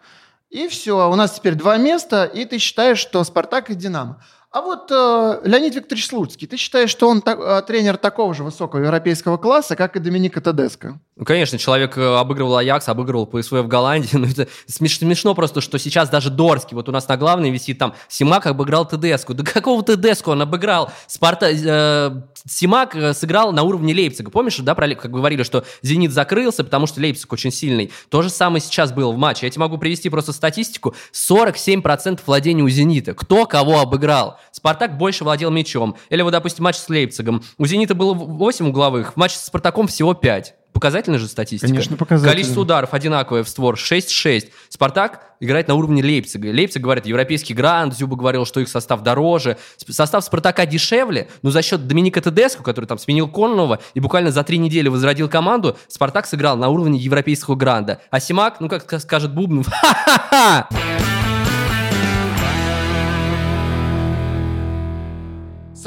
И 0.49 0.69
все, 0.69 1.09
у 1.11 1.15
нас 1.15 1.33
теперь 1.33 1.55
два 1.55 1.75
места, 1.77 2.23
и 2.23 2.45
ты 2.45 2.57
считаешь, 2.57 2.99
что 2.99 3.23
«Спартак» 3.23 3.69
и 3.69 3.75
«Динамо». 3.75 4.23
А 4.49 4.61
вот 4.61 4.89
э, 4.91 5.41
Леонид 5.43 5.75
Викторович 5.75 6.07
Слуцкий, 6.07 6.47
ты 6.47 6.55
считаешь, 6.55 6.89
что 6.89 7.09
он 7.09 7.21
так, 7.21 7.37
э, 7.39 7.61
тренер 7.67 7.97
такого 7.97 8.33
же 8.33 8.43
высокого 8.45 8.81
европейского 8.81 9.37
класса, 9.37 9.75
как 9.75 9.97
и 9.97 9.99
Доминика 9.99 10.39
Тедеско? 10.39 10.99
Ну, 11.17 11.25
конечно, 11.25 11.57
человек 11.57 11.97
э, 11.97 12.15
обыгрывал 12.15 12.57
Аякс, 12.57 12.87
обыгрывал 12.87 13.25
ПСВ 13.25 13.51
в 13.53 13.67
Голландии. 13.67 14.09
Но 14.13 14.19
ну, 14.25 14.27
это 14.27 14.47
смеш, 14.67 14.99
смешно 14.99 15.33
просто, 15.35 15.61
что 15.61 15.77
сейчас 15.79 16.09
даже 16.09 16.29
Дорский, 16.29 16.75
вот 16.75 16.87
у 16.87 16.91
нас 16.91 17.07
на 17.07 17.17
главной 17.17 17.49
висит 17.49 17.77
там, 17.79 17.95
Симак 18.07 18.45
обыграл 18.45 18.87
Тедеску. 18.87 19.33
Да 19.33 19.43
какого 19.43 19.83
Тедеску 19.83 20.31
он 20.31 20.41
обыграл? 20.41 20.91
Спарта... 21.07 21.49
Э, 21.51 22.21
Симак 22.47 22.95
э, 22.95 23.13
сыграл 23.13 23.51
на 23.51 23.63
уровне 23.63 23.93
Лейпцига. 23.93 24.31
Помнишь, 24.31 24.57
да, 24.59 24.75
про, 24.75 24.93
как 24.95 25.11
говорили, 25.11 25.43
что 25.43 25.65
Зенит 25.81 26.11
закрылся, 26.11 26.63
потому 26.63 26.87
что 26.87 27.01
Лейпциг 27.01 27.33
очень 27.33 27.51
сильный. 27.51 27.91
То 28.09 28.21
же 28.21 28.29
самое 28.29 28.61
сейчас 28.61 28.91
было 28.91 29.11
в 29.11 29.17
матче. 29.17 29.47
Я 29.47 29.49
тебе 29.49 29.61
могу 29.61 29.77
привести 29.77 30.09
просто 30.09 30.33
статистику. 30.33 30.95
47% 31.11 32.21
владения 32.25 32.63
у 32.63 32.69
Зенита. 32.69 33.13
Кто 33.13 33.45
кого 33.45 33.79
обыграл? 33.79 34.39
Спартак 34.51 34.97
больше 34.97 35.23
владел 35.23 35.51
мячом. 35.51 35.95
Или 36.09 36.21
вот, 36.21 36.31
допустим, 36.31 36.63
матч 36.63 36.75
с 36.75 36.89
Лейпцигом. 36.89 37.43
У 37.57 37.65
Зенита 37.65 37.95
было 37.95 38.13
8 38.13 38.69
угловых, 38.69 39.13
в 39.13 39.17
матче 39.17 39.37
с 39.37 39.45
Спартаком 39.45 39.87
всего 39.87 40.13
5. 40.13 40.55
Показательная 40.77 41.17
же 41.17 41.27
статистика. 41.27 41.71
Конечно, 41.71 41.97
показательная. 41.97 42.33
Количество 42.33 42.61
ударов 42.61 42.93
одинаковое 42.93 43.43
в 43.43 43.49
створ 43.49 43.75
6-6. 43.75 44.49
Спартак 44.69 45.21
играет 45.39 45.67
на 45.67 45.73
уровне 45.73 46.03
Лейпцига. 46.03 46.49
Лейпциг 46.49 46.83
говорит, 46.83 47.07
европейский 47.07 47.55
грант, 47.55 47.95
Зюба 47.95 48.15
говорил, 48.15 48.45
что 48.45 48.59
их 48.59 48.69
состав 48.69 49.01
дороже. 49.01 49.57
Состав 49.77 50.23
Спартака 50.23 50.67
дешевле, 50.67 51.29
но 51.41 51.49
за 51.49 51.63
счет 51.63 51.87
Доминика 51.87 52.21
Тедеско, 52.21 52.61
который 52.61 52.85
там 52.85 52.99
сменил 52.99 53.27
Конного 53.27 53.79
и 53.95 53.99
буквально 53.99 54.31
за 54.31 54.43
три 54.43 54.59
недели 54.59 54.87
возродил 54.87 55.29
команду, 55.29 55.75
Спартак 55.87 56.27
сыграл 56.27 56.57
на 56.57 56.69
уровне 56.69 56.99
европейского 56.99 57.55
гранда. 57.55 57.99
А 58.11 58.19
Симак, 58.19 58.59
ну 58.59 58.69
как 58.69 59.01
скажет 59.01 59.33
Бубнов, 59.33 59.65
ха-ха-ха! 59.71 60.69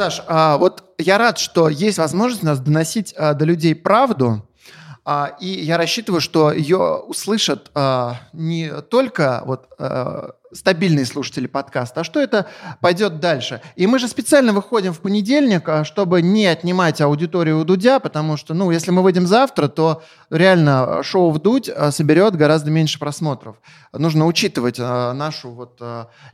Саш, 0.00 0.22
а, 0.28 0.56
вот 0.56 0.94
я 0.96 1.18
рад, 1.18 1.36
что 1.36 1.68
есть 1.68 1.98
возможность 1.98 2.42
нас 2.42 2.58
доносить 2.58 3.12
а, 3.18 3.34
до 3.34 3.44
людей 3.44 3.74
правду, 3.74 4.48
а, 5.04 5.36
и 5.42 5.46
я 5.46 5.76
рассчитываю, 5.76 6.22
что 6.22 6.52
ее 6.52 6.96
услышат 7.06 7.70
не 8.32 8.80
только 8.80 9.42
вот 9.44 9.68
стабильные 10.52 11.06
слушатели 11.06 11.46
подкаста, 11.46 12.00
а 12.00 12.04
что 12.04 12.20
это 12.20 12.46
пойдет 12.80 13.20
дальше. 13.20 13.60
И 13.76 13.86
мы 13.86 13.98
же 13.98 14.08
специально 14.08 14.52
выходим 14.52 14.92
в 14.92 15.00
понедельник, 15.00 15.68
а, 15.68 15.84
чтобы 15.84 16.22
не 16.22 16.46
отнимать 16.46 17.00
аудиторию 17.00 17.60
у 17.60 17.64
Дудя, 17.64 18.00
потому 18.00 18.36
что, 18.36 18.54
ну, 18.54 18.70
если 18.70 18.90
мы 18.90 19.02
выйдем 19.02 19.26
завтра, 19.26 19.68
то 19.68 20.02
реально 20.30 21.02
шоу 21.02 21.30
«Вдудь» 21.30 21.68
а, 21.68 21.90
соберет 21.92 22.36
гораздо 22.36 22.70
меньше 22.70 22.98
просмотров. 22.98 23.56
Нужно 23.92 24.26
учитывать 24.26 24.76
а, 24.78 25.12
нашу 25.12 25.50
вот 25.50 25.80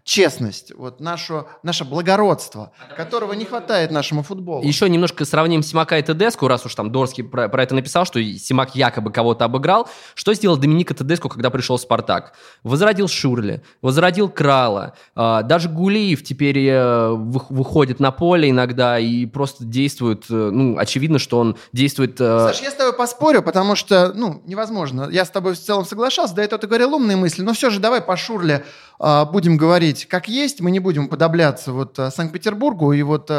честность, 0.02 0.72
вот 0.74 1.00
нашу, 1.00 1.46
наше 1.62 1.84
благородство, 1.84 2.72
которого 2.96 3.32
не 3.34 3.44
хватает 3.44 3.90
нашему 3.90 4.22
футболу. 4.22 4.64
Еще 4.64 4.88
немножко 4.88 5.24
сравним 5.24 5.62
Симака 5.62 5.98
и 5.98 6.02
Тедеску, 6.02 6.48
раз 6.48 6.66
уж 6.66 6.74
там 6.74 6.90
Дорский 6.90 7.22
про, 7.22 7.48
про 7.48 7.62
это 7.62 7.74
написал, 7.74 8.04
что 8.04 8.22
Симак 8.22 8.74
якобы 8.74 9.12
кого-то 9.12 9.44
обыграл. 9.44 9.88
Что 10.14 10.34
сделал 10.34 10.56
Доминика 10.56 10.94
Тедеску, 10.94 11.28
когда 11.28 11.50
пришел 11.50 11.76
в 11.76 11.80
«Спартак»? 11.80 12.32
Возродил 12.62 13.08
Шурли, 13.08 13.62
возродил 13.82 14.05
возродил 14.06 14.28
Крала. 14.28 14.92
А, 15.16 15.42
даже 15.42 15.68
Гулиев 15.68 16.22
теперь 16.22 16.68
э, 16.68 17.10
выходит 17.10 17.98
на 17.98 18.12
поле 18.12 18.50
иногда 18.50 18.98
и 18.98 19.26
просто 19.26 19.64
действует, 19.64 20.24
э, 20.30 20.50
ну, 20.52 20.78
очевидно, 20.78 21.18
что 21.18 21.40
он 21.40 21.56
действует... 21.72 22.20
Э, 22.20 22.46
Саш, 22.48 22.62
я 22.62 22.70
с 22.70 22.74
тобой 22.74 22.92
поспорю, 22.92 23.42
потому 23.42 23.74
что, 23.74 24.12
ну, 24.14 24.42
невозможно. 24.46 25.08
Я 25.10 25.24
с 25.24 25.30
тобой 25.30 25.54
в 25.54 25.58
целом 25.58 25.84
соглашался, 25.84 26.36
до 26.36 26.42
этого 26.42 26.60
ты 26.60 26.68
говорил 26.68 26.94
умные 26.94 27.16
мысли, 27.16 27.42
но 27.42 27.52
все 27.52 27.70
же 27.70 27.80
давай 27.80 28.00
по 28.00 28.16
Шурле 28.16 28.64
а, 29.00 29.24
будем 29.24 29.56
говорить 29.56 30.06
как 30.06 30.28
есть, 30.28 30.60
мы 30.60 30.70
не 30.70 30.78
будем 30.78 31.08
подобляться 31.08 31.72
вот 31.72 31.96
Санкт-Петербургу 31.96 32.92
и 32.92 33.02
вот 33.02 33.30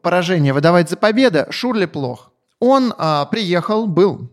поражение 0.00 0.52
выдавать 0.52 0.88
за 0.88 0.96
победу. 0.96 1.44
Шурле 1.50 1.86
плох. 1.86 2.30
Он 2.58 2.94
а, 2.96 3.26
приехал, 3.26 3.86
был 3.86 4.30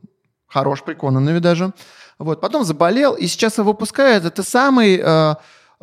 хорош, 0.47 0.83
приконанный 0.83 1.39
даже, 1.39 1.73
вот, 2.19 2.41
потом 2.41 2.63
заболел, 2.63 3.13
и 3.13 3.27
сейчас 3.27 3.57
его 3.57 3.71
выпускают. 3.71 4.25
Это 4.25 4.43
самый 4.43 5.01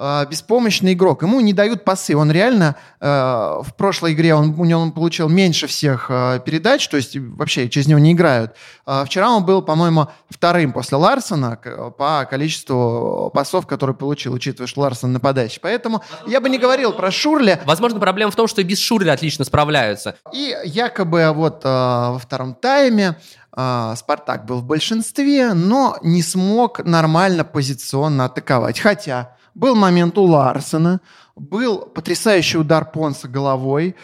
э, 0.00 0.26
беспомощный 0.28 0.94
игрок. 0.94 1.22
Ему 1.22 1.40
не 1.40 1.52
дают 1.52 1.84
пасы. 1.84 2.16
Он 2.16 2.32
реально 2.32 2.76
э, 3.00 3.06
в 3.06 3.74
прошлой 3.76 4.14
игре 4.14 4.34
он, 4.34 4.58
у 4.58 4.64
него 4.64 4.80
он 4.80 4.92
получил 4.92 5.28
меньше 5.28 5.66
всех 5.66 6.06
э, 6.08 6.40
передач, 6.44 6.88
то 6.88 6.96
есть 6.96 7.16
вообще 7.16 7.68
через 7.68 7.86
него 7.86 8.00
не 8.00 8.12
играют. 8.12 8.56
Э, 8.86 9.04
вчера 9.04 9.30
он 9.30 9.44
был, 9.44 9.62
по-моему, 9.62 10.08
вторым 10.30 10.72
после 10.72 10.96
Ларсона 10.96 11.58
по 11.98 12.26
количеству 12.28 13.30
пасов, 13.34 13.66
которые 13.66 13.94
получил, 13.94 14.32
учитывая, 14.32 14.66
что 14.66 14.80
Ларсон 14.80 15.12
нападающий. 15.12 15.60
Поэтому 15.60 16.02
я 16.26 16.40
бы 16.40 16.48
не 16.48 16.58
говорил 16.58 16.92
про 16.92 17.10
Шурля. 17.10 17.60
Возможно, 17.66 18.00
проблема 18.00 18.32
в 18.32 18.36
том, 18.36 18.48
что 18.48 18.62
и 18.62 18.64
без 18.64 18.80
Шурля 18.80 19.12
отлично 19.12 19.44
справляются. 19.44 20.16
И 20.32 20.56
якобы 20.64 21.30
вот 21.34 21.62
э, 21.64 21.68
во 21.68 22.18
втором 22.18 22.54
тайме 22.54 23.16
э, 23.54 23.94
Спартак 23.96 24.46
был 24.46 24.60
в 24.60 24.64
большинстве, 24.64 25.52
но 25.52 25.98
не 26.02 26.22
смог 26.22 26.84
нормально 26.84 27.44
позиционно 27.44 28.24
атаковать. 28.24 28.80
Хотя 28.80 29.36
был 29.54 29.74
момент 29.74 30.18
у 30.18 30.24
Ларсена, 30.24 31.00
был 31.36 31.78
потрясающий 31.80 32.58
удар 32.58 32.84
Понса 32.90 33.28
головой. 33.28 33.94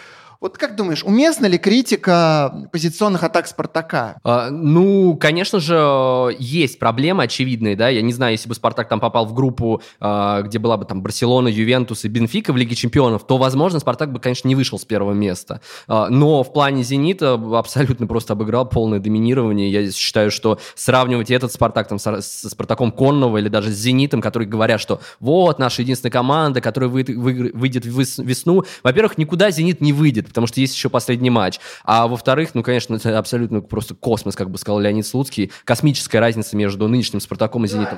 Вот 0.47 0.59
как 0.59 0.76
думаешь, 0.76 1.03
уместна 1.03 1.47
ли 1.47 1.59
критика 1.59 2.69
позиционных 2.71 3.25
атак 3.25 3.49
Спартака? 3.49 4.21
А, 4.23 4.49
ну, 4.49 5.17
конечно 5.17 5.59
же, 5.59 6.37
есть 6.38 6.79
проблемы 6.79 7.25
очевидные, 7.25 7.75
да. 7.75 7.88
Я 7.88 8.00
не 8.00 8.12
знаю, 8.12 8.35
если 8.35 8.49
бы 8.49 8.55
Спартак 8.55 8.88
там 8.88 9.00
попал 9.00 9.26
в 9.26 9.35
группу, 9.35 9.83
а, 9.99 10.43
где 10.43 10.61
была 10.61 10.76
бы 10.76 10.85
там 10.85 11.03
Барселона, 11.03 11.49
Ювентус 11.49 12.05
и 12.05 12.09
Бенфика 12.09 12.53
в 12.53 12.57
Лиге 12.57 12.76
Чемпионов, 12.76 13.26
то, 13.26 13.38
возможно, 13.38 13.81
Спартак 13.81 14.12
бы, 14.12 14.21
конечно, 14.21 14.47
не 14.47 14.55
вышел 14.55 14.79
с 14.79 14.85
первого 14.85 15.15
места. 15.15 15.61
А, 15.88 16.11
но 16.11 16.45
в 16.45 16.53
плане 16.53 16.85
Зенита 16.85 17.33
абсолютно 17.59 18.07
просто 18.07 18.35
обыграл 18.35 18.69
полное 18.69 19.00
доминирование. 19.00 19.69
Я 19.69 19.91
считаю, 19.91 20.31
что 20.31 20.61
сравнивать 20.76 21.33
этот 21.33 21.53
Спартак 21.53 21.88
там, 21.88 21.99
с, 21.99 22.07
с 22.07 22.49
Спартаком 22.49 22.93
Конного 22.93 23.38
или 23.38 23.49
даже 23.49 23.73
с 23.73 23.76
Зенитом, 23.76 24.21
которые 24.21 24.49
говорят, 24.49 24.81
что 24.81 25.00
вот 25.19 25.59
наша 25.59 25.83
единственная 25.83 26.12
команда, 26.12 26.61
которая 26.61 26.88
вы, 26.88 27.05
вы, 27.09 27.50
выйдет 27.53 27.85
в 27.85 27.99
весну, 28.23 28.62
во-первых, 28.85 29.19
никуда 29.19 29.50
Зенит 29.50 29.81
не 29.81 29.93
выйдет, 29.93 30.36
потому 30.37 30.49
что 30.49 30.61
есть 30.61 30.75
еще 30.75 30.90
последний 30.90 31.31
матч. 31.31 31.59
А 31.83 32.07
во-вторых, 32.07 32.50
ну, 32.52 32.62
конечно, 32.62 32.95
это 32.95 33.19
абсолютно 33.19 33.62
просто 33.62 33.95
космос, 33.95 34.37
как 34.37 34.50
бы 34.50 34.59
сказал 34.59 34.81
Леонид 34.81 35.07
Слуцкий, 35.07 35.50
космическая 35.64 36.21
разница 36.21 36.59
между 36.59 36.87
нынешним 36.88 37.21
Спартаком 37.21 37.64
и 37.64 37.69
Зенитом. 37.69 37.97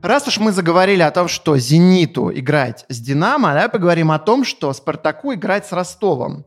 Раз 0.00 0.28
уж 0.28 0.38
мы 0.38 0.52
заговорили 0.52 1.02
о 1.02 1.10
том, 1.10 1.26
что 1.26 1.58
«Зениту» 1.58 2.30
играть 2.32 2.84
с 2.88 3.00
«Динамо», 3.00 3.48
давай 3.48 3.68
поговорим 3.68 4.12
о 4.12 4.20
том, 4.20 4.44
что 4.44 4.72
«Спартаку» 4.72 5.34
играть 5.34 5.66
с 5.66 5.72
Ростовом. 5.72 6.44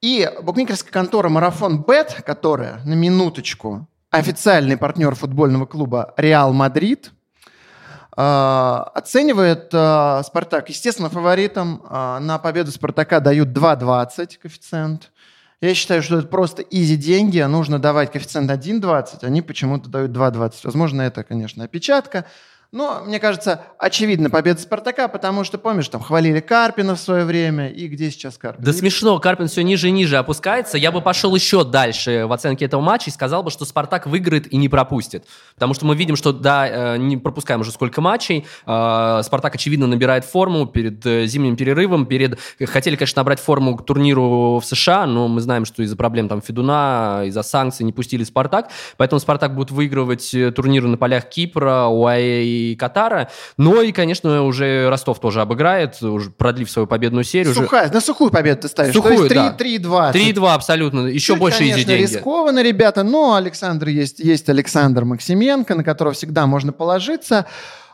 И 0.00 0.30
букмекерская 0.40 0.92
контора 0.92 1.28
«Marathonbet», 1.28 2.22
которая, 2.24 2.80
на 2.84 2.94
минуточку, 2.94 3.88
официальный 4.10 4.76
партнер 4.76 5.16
футбольного 5.16 5.66
клуба 5.66 6.14
«Реал 6.16 6.52
Мадрид», 6.52 7.10
оценивает 8.16 9.70
а, 9.72 10.22
Спартак, 10.22 10.68
естественно, 10.68 11.10
фаворитом. 11.10 11.82
А, 11.88 12.20
на 12.20 12.38
победу 12.38 12.70
Спартака 12.70 13.20
дают 13.20 13.48
2,20 13.48 14.38
коэффициент. 14.40 15.10
Я 15.60 15.74
считаю, 15.74 16.02
что 16.02 16.18
это 16.18 16.28
просто 16.28 16.62
easy 16.62 16.96
деньги. 16.96 17.40
Нужно 17.40 17.78
давать 17.78 18.12
коэффициент 18.12 18.50
1,20. 18.50 19.24
Они 19.24 19.42
почему-то 19.42 19.88
дают 19.88 20.12
2,20. 20.12 20.52
Возможно, 20.64 21.02
это, 21.02 21.24
конечно, 21.24 21.64
опечатка. 21.64 22.26
Но, 22.74 23.02
мне 23.06 23.20
кажется, 23.20 23.62
очевидно 23.78 24.30
победа 24.30 24.60
Спартака, 24.60 25.06
потому 25.06 25.44
что, 25.44 25.58
помнишь, 25.58 25.88
там 25.88 26.02
хвалили 26.02 26.40
Карпина 26.40 26.96
в 26.96 26.98
свое 26.98 27.24
время, 27.24 27.68
и 27.68 27.86
где 27.86 28.10
сейчас 28.10 28.36
Карпин? 28.36 28.64
Да 28.64 28.72
не... 28.72 28.76
смешно, 28.76 29.20
Карпин 29.20 29.46
все 29.46 29.62
ниже 29.62 29.86
и 29.86 29.90
ниже 29.92 30.16
опускается. 30.16 30.76
Я 30.76 30.90
бы 30.90 31.00
пошел 31.00 31.32
еще 31.36 31.62
дальше 31.62 32.26
в 32.26 32.32
оценке 32.32 32.64
этого 32.64 32.80
матча 32.80 33.10
и 33.10 33.12
сказал 33.12 33.44
бы, 33.44 33.52
что 33.52 33.64
Спартак 33.64 34.08
выиграет 34.08 34.52
и 34.52 34.56
не 34.56 34.68
пропустит. 34.68 35.24
Потому 35.54 35.72
что 35.74 35.86
мы 35.86 35.94
видим, 35.94 36.16
что, 36.16 36.32
да, 36.32 36.94
э, 36.94 36.96
не 36.96 37.16
пропускаем 37.16 37.60
уже 37.60 37.70
сколько 37.70 38.00
матчей. 38.00 38.44
Э, 38.66 39.20
Спартак, 39.22 39.54
очевидно, 39.54 39.86
набирает 39.86 40.24
форму 40.24 40.66
перед 40.66 41.06
э, 41.06 41.26
зимним 41.26 41.54
перерывом. 41.54 42.06
Перед... 42.06 42.40
Хотели, 42.58 42.96
конечно, 42.96 43.20
набрать 43.20 43.38
форму 43.38 43.76
к 43.76 43.86
турниру 43.86 44.58
в 44.58 44.64
США, 44.64 45.06
но 45.06 45.28
мы 45.28 45.40
знаем, 45.40 45.64
что 45.64 45.80
из-за 45.84 45.94
проблем 45.94 46.28
там 46.28 46.42
Федуна, 46.42 47.22
из-за 47.26 47.44
санкций 47.44 47.86
не 47.86 47.92
пустили 47.92 48.24
Спартак. 48.24 48.70
Поэтому 48.96 49.20
Спартак 49.20 49.54
будет 49.54 49.70
выигрывать 49.70 50.28
турниры 50.56 50.88
на 50.88 50.96
полях 50.96 51.28
Кипра, 51.28 51.84
УАЭ 51.86 52.63
Катара. 52.74 53.28
Но 53.58 53.82
и, 53.82 53.92
конечно, 53.92 54.42
уже 54.42 54.88
Ростов 54.88 55.20
тоже 55.20 55.40
обыграет, 55.42 56.02
уже 56.02 56.30
продлив 56.30 56.70
свою 56.70 56.88
победную 56.88 57.24
серию. 57.24 57.54
Сухая, 57.54 57.84
уже... 57.84 57.94
на 57.94 58.00
сухую 58.00 58.30
победу 58.30 58.62
ты 58.62 58.68
ставишь. 58.68 58.94
Сухую, 58.94 59.28
То 59.28 59.34
есть 59.34 59.56
3, 59.58 59.78
да. 59.78 60.12
3-2. 60.12 60.34
3-2 60.34 60.54
абсолютно. 60.54 61.00
Еще 61.06 61.32
Чуть, 61.34 61.38
больше 61.38 61.58
конечно, 61.58 61.78
изи 61.80 61.86
деньги. 61.86 62.02
рискованно, 62.02 62.62
ребята, 62.62 63.02
но 63.02 63.34
Александр 63.34 63.88
есть, 63.88 64.18
есть 64.20 64.48
Александр 64.48 65.04
Максименко, 65.04 65.74
на 65.74 65.84
которого 65.84 66.14
всегда 66.14 66.46
можно 66.46 66.72
положиться. 66.72 67.46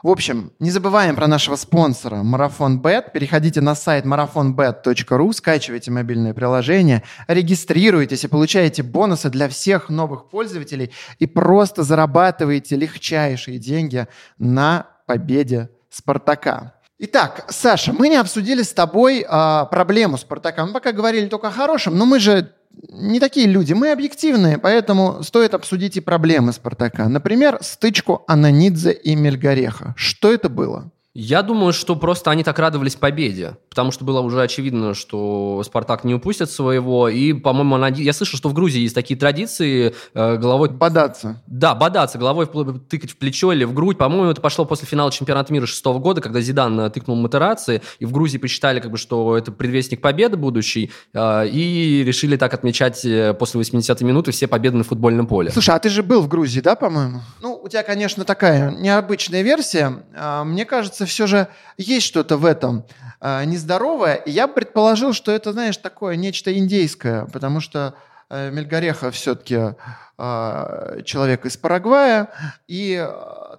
В 0.03 0.09
общем, 0.09 0.53
не 0.59 0.71
забываем 0.71 1.15
про 1.15 1.27
нашего 1.27 1.57
спонсора 1.57 2.23
Марафон 2.23 2.81
Бет. 2.81 3.13
Переходите 3.13 3.61
на 3.61 3.75
сайт 3.75 4.07
marathonbet.ru, 4.07 5.33
скачивайте 5.35 5.91
мобильное 5.91 6.33
приложение, 6.33 7.03
регистрируйтесь 7.29 8.25
и 8.25 8.29
получаете 8.29 8.83
бонусы 8.83 9.29
для 9.29 9.47
всех 9.49 9.91
новых 9.91 10.31
пользователей 10.31 10.91
и 11.19 11.27
просто 11.27 11.83
зарабатываете 11.83 12.77
легчайшие 12.77 13.59
деньги 13.59 14.07
на 14.39 14.87
победе 15.07 15.69
Спартака. 15.91 16.80
Итак, 17.03 17.47
Саша, 17.49 17.95
мы 17.95 18.11
не 18.11 18.17
обсудили 18.17 18.63
с 18.63 18.75
тобой 18.75 19.25
а, 19.27 19.65
проблему 19.65 20.19
Спартака. 20.19 20.67
Мы 20.67 20.75
пока 20.75 20.93
говорили 20.93 21.29
только 21.29 21.49
о 21.49 21.51
хорошем, 21.51 21.97
но 21.97 22.05
мы 22.05 22.21
же 22.21 22.53
не 22.91 23.21
такие 23.21 23.47
люди, 23.47 23.73
мы 23.73 23.91
объективные, 23.91 24.59
поэтому 24.59 25.23
стоит 25.23 25.55
обсудить 25.55 25.97
и 25.97 26.01
проблемы 26.01 26.53
Спартака. 26.53 27.09
Например, 27.09 27.59
стычку 27.63 28.23
Ананидзе 28.27 28.93
и 28.93 29.17
Мельгореха. 29.17 29.95
Что 29.97 30.31
это 30.31 30.51
было? 30.51 30.91
Я 31.13 31.43
думаю, 31.43 31.73
что 31.73 31.97
просто 31.97 32.31
они 32.31 32.45
так 32.45 32.57
радовались 32.61 32.95
победе, 32.95 33.57
потому 33.69 33.91
что 33.91 34.05
было 34.05 34.21
уже 34.21 34.41
очевидно, 34.43 34.95
что 34.95 35.61
Спартак 35.65 36.05
не 36.05 36.15
упустит 36.15 36.53
своего. 36.53 37.09
И, 37.09 37.33
по-моему, 37.33 37.75
она... 37.75 37.89
я 37.89 38.13
слышал, 38.13 38.39
что 38.39 38.49
в 38.49 38.55
Грузии 38.55 38.83
есть 38.83 38.95
такие 38.95 39.19
традиции 39.19 39.93
э, 40.15 40.37
головой... 40.37 40.71
Бодаться. 40.71 41.43
Да, 41.49 41.75
бодаться, 41.75 42.17
головой 42.17 42.47
тыкать 42.89 43.11
в 43.11 43.17
плечо 43.17 43.53
или 43.53 43.65
в 43.65 43.75
грудь. 43.75 43.99
По-моему, 43.99 44.31
это 44.31 44.41
пошло 44.41 44.65
после 44.65 44.87
финала 44.87 45.11
чемпионата 45.11 45.53
мира 45.53 45.67
шестого 45.67 45.99
года, 45.99 46.21
когда 46.21 46.41
Зидан 46.41 46.79
э, 46.79 46.91
тыкнул 46.91 47.17
Матерации, 47.17 47.83
и 47.99 48.05
в 48.05 48.13
Грузии 48.13 48.39
посчитали, 48.39 48.79
как 48.79 48.93
бы, 48.93 48.97
что 48.97 49.37
это 49.37 49.51
предвестник 49.51 50.01
победы 50.01 50.37
будущий, 50.37 50.93
э, 51.13 51.49
и 51.49 52.05
решили 52.05 52.37
так 52.37 52.55
отмечать 52.55 53.05
э, 53.05 53.35
после 53.35 53.61
80-й 53.61 54.05
минуты 54.05 54.31
все 54.31 54.47
победы 54.47 54.77
на 54.77 54.85
футбольном 54.85 55.27
поле. 55.27 55.51
Слушай, 55.51 55.75
а 55.75 55.81
ты 55.81 55.89
же 55.89 56.05
был 56.05 56.23
в 56.23 56.29
Грузии, 56.29 56.61
да, 56.61 56.77
по-моему? 56.77 57.23
Ну, 57.43 57.50
у 57.63 57.69
тебя, 57.69 57.83
конечно, 57.83 58.25
такая 58.25 58.71
необычная 58.71 59.43
версия. 59.43 60.03
А, 60.15 60.45
мне 60.45 60.65
кажется, 60.65 61.07
все 61.07 61.27
же 61.27 61.49
есть 61.77 62.07
что-то 62.07 62.37
в 62.37 62.45
этом 62.45 62.85
э, 63.21 63.45
нездоровое. 63.45 64.15
И 64.15 64.31
я 64.31 64.49
предположил, 64.49 65.13
что 65.13 65.33
это, 65.33 65.53
знаешь, 65.53 65.77
такое 65.77 66.17
нечто 66.17 66.57
индейское, 66.57 67.27
потому 67.27 67.61
что 67.61 67.95
э, 68.29 68.51
Мельгореха 68.51 69.11
все-таки 69.11 69.75
э, 70.19 71.01
человек 71.05 71.47
из 71.47 71.57
Парагвая, 71.57 72.29
и 72.67 73.07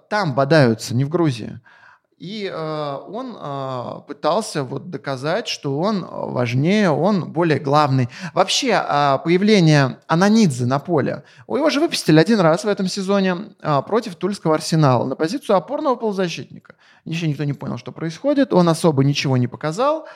там 0.08 0.34
бодаются, 0.34 0.94
не 0.94 1.04
в 1.04 1.08
Грузии. 1.08 1.60
И 2.22 2.48
э, 2.48 2.98
он 3.08 3.36
э, 3.36 4.00
пытался 4.06 4.62
вот 4.62 4.90
доказать, 4.90 5.48
что 5.48 5.80
он 5.80 6.06
важнее, 6.08 6.90
он 6.90 7.32
более 7.32 7.58
главный. 7.58 8.08
Вообще, 8.32 8.68
э, 8.68 9.18
появление 9.24 9.98
Ананидзе 10.06 10.66
на 10.66 10.78
поле, 10.78 11.24
его 11.48 11.68
же 11.68 11.80
выпустили 11.80 12.20
один 12.20 12.38
раз 12.38 12.62
в 12.62 12.68
этом 12.68 12.86
сезоне 12.86 13.36
э, 13.60 13.82
против 13.88 14.14
Тульского 14.14 14.54
Арсенала 14.54 15.04
на 15.04 15.16
позицию 15.16 15.56
опорного 15.56 15.96
полузащитника. 15.96 16.76
Еще 17.04 17.26
никто 17.26 17.42
не 17.42 17.54
понял, 17.54 17.76
что 17.76 17.90
происходит, 17.90 18.52
он 18.52 18.68
особо 18.68 19.02
ничего 19.02 19.36
не 19.36 19.48
показал. 19.48 20.06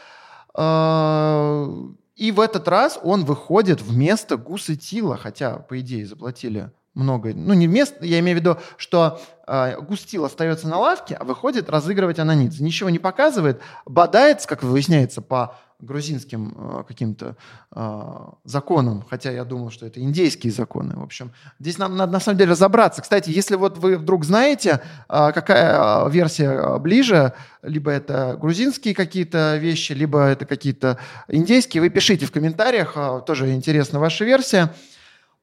Э, 0.57 1.67
и 2.15 2.31
в 2.31 2.39
этот 2.39 2.69
раз 2.69 3.01
он 3.03 3.25
выходит 3.25 3.83
вместо 3.83 4.37
Гусы 4.37 4.77
Тила, 4.77 5.17
хотя, 5.17 5.57
по 5.57 5.81
идее, 5.81 6.07
заплатили 6.07 6.71
много. 6.97 7.33
Ну, 7.35 7.55
не 7.55 7.69
вместо, 7.69 8.05
я 8.05 8.19
имею 8.21 8.39
в 8.39 8.41
виду, 8.41 8.57
что 8.77 9.21
э, 9.47 9.81
Густил 9.81 10.25
остается 10.25 10.67
на 10.67 10.79
лавке, 10.79 11.15
а 11.15 11.25
выходит 11.25 11.71
разыгрывать 11.71 12.19
Ананидзе. 12.19 12.65
Ничего 12.65 12.91
не 12.91 12.99
показывает, 12.99 13.61
бодается, 13.85 14.49
как 14.49 14.63
выясняется, 14.63 15.23
по 15.23 15.57
грузинским 15.79 16.55
э, 16.57 16.85
каким-то 16.89 17.37
э, 17.71 18.03
законам, 18.45 19.05
хотя 19.09 19.31
я 19.31 19.45
думал, 19.45 19.71
что 19.71 19.85
это 19.85 20.01
индейские 20.01 20.51
законы. 20.51 20.97
В 20.97 21.03
общем, 21.03 21.33
здесь 21.61 21.77
нам 21.77 21.97
надо 21.97 22.13
на 22.13 22.21
самом 22.21 22.39
деле 22.39 22.53
разобраться. 22.53 23.03
Кстати, 23.03 23.29
если 23.29 23.57
вот 23.57 23.77
вы 23.77 23.99
вдруг 23.99 24.25
знаете, 24.25 24.81
э, 25.09 25.33
какая 25.33 26.09
версия 26.09 26.79
ближе, 26.79 27.35
либо 27.63 27.91
это 27.91 28.39
грузинские 28.41 28.95
какие-то 28.95 29.57
вещи, 29.59 29.93
либо 29.93 30.25
это 30.25 30.47
какие-то 30.47 30.99
индейские, 31.29 31.83
вы 31.83 31.91
пишите 31.91 32.25
в 32.25 32.33
комментариях, 32.33 32.95
э, 32.97 33.21
тоже 33.27 33.53
интересна 33.53 34.01
ваша 34.01 34.25
версия. 34.25 34.73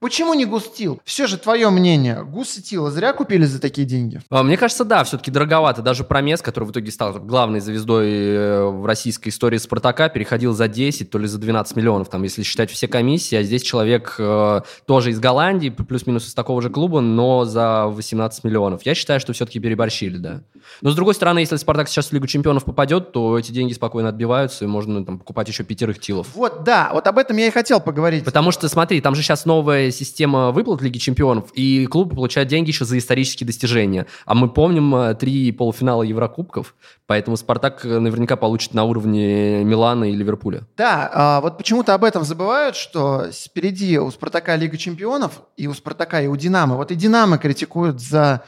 Почему 0.04 0.34
не 0.34 0.44
Густил? 0.44 1.00
Все 1.06 1.28
же 1.28 1.38
твое 1.38 1.70
мнение. 1.70 2.26
Гус 2.26 2.58
и 2.58 2.62
Тила 2.62 2.92
зря 2.92 3.14
купили 3.14 3.46
за 3.46 3.62
такие 3.62 3.88
деньги? 3.88 4.20
А, 4.30 4.44
мне 4.44 4.58
кажется, 4.58 4.84
да, 4.84 5.06
все-таки 5.06 5.32
дороговато. 5.32 5.82
Даже 5.82 6.04
Промес, 6.04 6.42
который 6.42 6.66
в 6.66 6.72
итоге 6.72 6.92
стал 6.92 7.14
главной 7.14 7.62
звездой 7.62 8.10
э, 8.12 8.66
в 8.66 8.86
российской 8.86 9.30
истории 9.30 9.58
Спартака, 9.58 10.10
переходил 10.10 10.52
за 10.52 10.68
10, 10.68 11.10
то 11.10 11.18
ли 11.18 11.26
за 11.26 11.38
12 11.38 11.78
миллионов, 11.78 12.10
там, 12.10 12.22
если 12.24 12.44
считать 12.44 12.70
все 12.70 12.90
комиссии. 12.90 13.38
А 13.38 13.44
здесь 13.44 13.62
человек 13.62 14.16
э, 14.20 14.62
тоже 14.86 15.12
из 15.12 15.22
Голландии, 15.22 15.70
плюс-минус 15.70 16.28
из 16.28 16.34
такого 16.34 16.62
же 16.62 16.70
клуба, 16.70 17.00
но 17.00 17.46
за 17.46 17.86
18 17.86 18.44
миллионов. 18.44 18.86
Я 18.86 18.96
считаю, 18.96 19.22
что 19.22 19.32
все-таки 19.32 19.62
переборщили, 19.62 20.18
да. 20.18 20.42
Но, 20.82 20.92
с 20.92 20.96
другой 20.96 21.14
стороны, 21.14 21.40
если 21.40 21.56
Спартак 21.56 21.88
сейчас 21.88 22.08
в 22.08 22.12
Лигу 22.12 22.28
чемпионов 22.28 22.66
попадет, 22.66 23.14
то 23.14 23.40
эти 23.40 23.54
деньги 23.54 23.72
спокойно 23.72 24.10
отбиваются, 24.10 24.66
и 24.66 24.68
можно 24.68 25.06
там 25.06 25.20
покупать 25.20 25.48
еще 25.48 25.64
пятерых 25.64 26.02
Тилов. 26.02 26.28
Вот, 26.36 26.66
да, 26.66 26.90
вот 26.92 27.08
об 27.08 27.18
этом 27.18 27.38
я 27.38 27.48
и 27.48 27.52
хотел 27.52 27.80
поговорить. 27.80 28.26
Потому 28.26 28.52
что, 28.52 28.68
смотри, 28.68 29.00
там 29.00 29.16
же 29.16 29.22
сейчас 29.22 29.46
новая 29.46 29.93
система 29.94 30.52
выплат 30.52 30.82
Лиги 30.82 30.98
Чемпионов, 30.98 31.52
и 31.54 31.86
клубы 31.86 32.16
получают 32.16 32.50
деньги 32.50 32.70
еще 32.70 32.84
за 32.84 32.98
исторические 32.98 33.48
достижения. 33.48 34.06
А 34.26 34.36
мы 34.36 34.50
помним 34.50 34.94
э, 34.96 35.16
три 35.16 35.52
полуфинала 35.54 36.04
Еврокубков, 36.04 36.76
поэтому 37.08 37.38
Спартак 37.38 37.86
наверняка 37.86 38.36
получит 38.36 38.74
на 38.74 38.84
уровне 38.84 39.64
Милана 39.64 40.12
и 40.12 40.16
Ливерпуля. 40.16 40.64
Да, 40.76 41.10
а 41.14 41.42
вот 41.42 41.58
почему-то 41.58 41.94
об 41.94 42.04
этом 42.04 42.26
забывают, 42.26 42.76
что 42.76 43.30
впереди 43.32 43.98
у 44.00 44.12
Спартака 44.12 44.56
Лига 44.58 44.78
Чемпионов, 44.78 45.44
и 45.56 45.68
у 45.68 45.74
Спартака, 45.74 46.22
и 46.22 46.28
у 46.28 46.36
Динамо. 46.36 46.76
Вот 46.76 46.92
и 46.92 46.96
Динамо 46.96 47.38
критикуют 47.38 48.02
за 48.02 48.44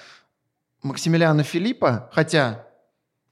Максимилиана 0.83 1.43
Филиппа, 1.43 2.09
хотя, 2.11 2.67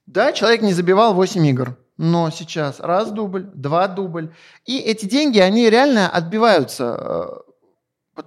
да, 0.06 0.32
человек 0.32 0.62
не 0.62 0.73
забивал 0.73 1.13
8 1.13 1.45
игр, 1.47 1.78
но 1.97 2.32
сейчас 2.32 2.80
раз 2.80 3.12
дубль, 3.12 3.43
два 3.54 3.88
дубль. 3.88 4.34
И 4.65 4.80
эти 4.80 5.06
деньги, 5.06 5.39
они 5.39 5.69
реально 5.69 6.10
отбиваются 6.10 6.97
э, 6.99 7.42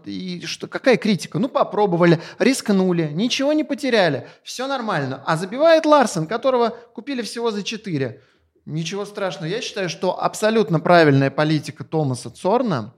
и 0.05 0.45
что, 0.47 0.67
какая 0.67 0.97
критика? 0.97 1.39
Ну, 1.39 1.49
попробовали, 1.49 2.21
рискнули, 2.39 3.11
ничего 3.13 3.53
не 3.53 3.65
потеряли, 3.65 4.27
все 4.43 4.67
нормально. 4.67 5.23
А 5.27 5.37
забивает 5.37 5.87
Ларсен, 5.87 6.27
которого 6.27 6.71
купили 6.93 7.23
всего 7.23 7.51
за 7.51 7.63
4. 7.63 8.21
Ничего 8.67 9.05
страшного. 9.05 9.49
Я 9.49 9.61
считаю, 9.61 9.89
что 9.89 10.21
абсолютно 10.21 10.81
правильная 10.81 11.31
политика 11.31 11.85
Томаса 11.85 12.31
Цорна 12.31 12.95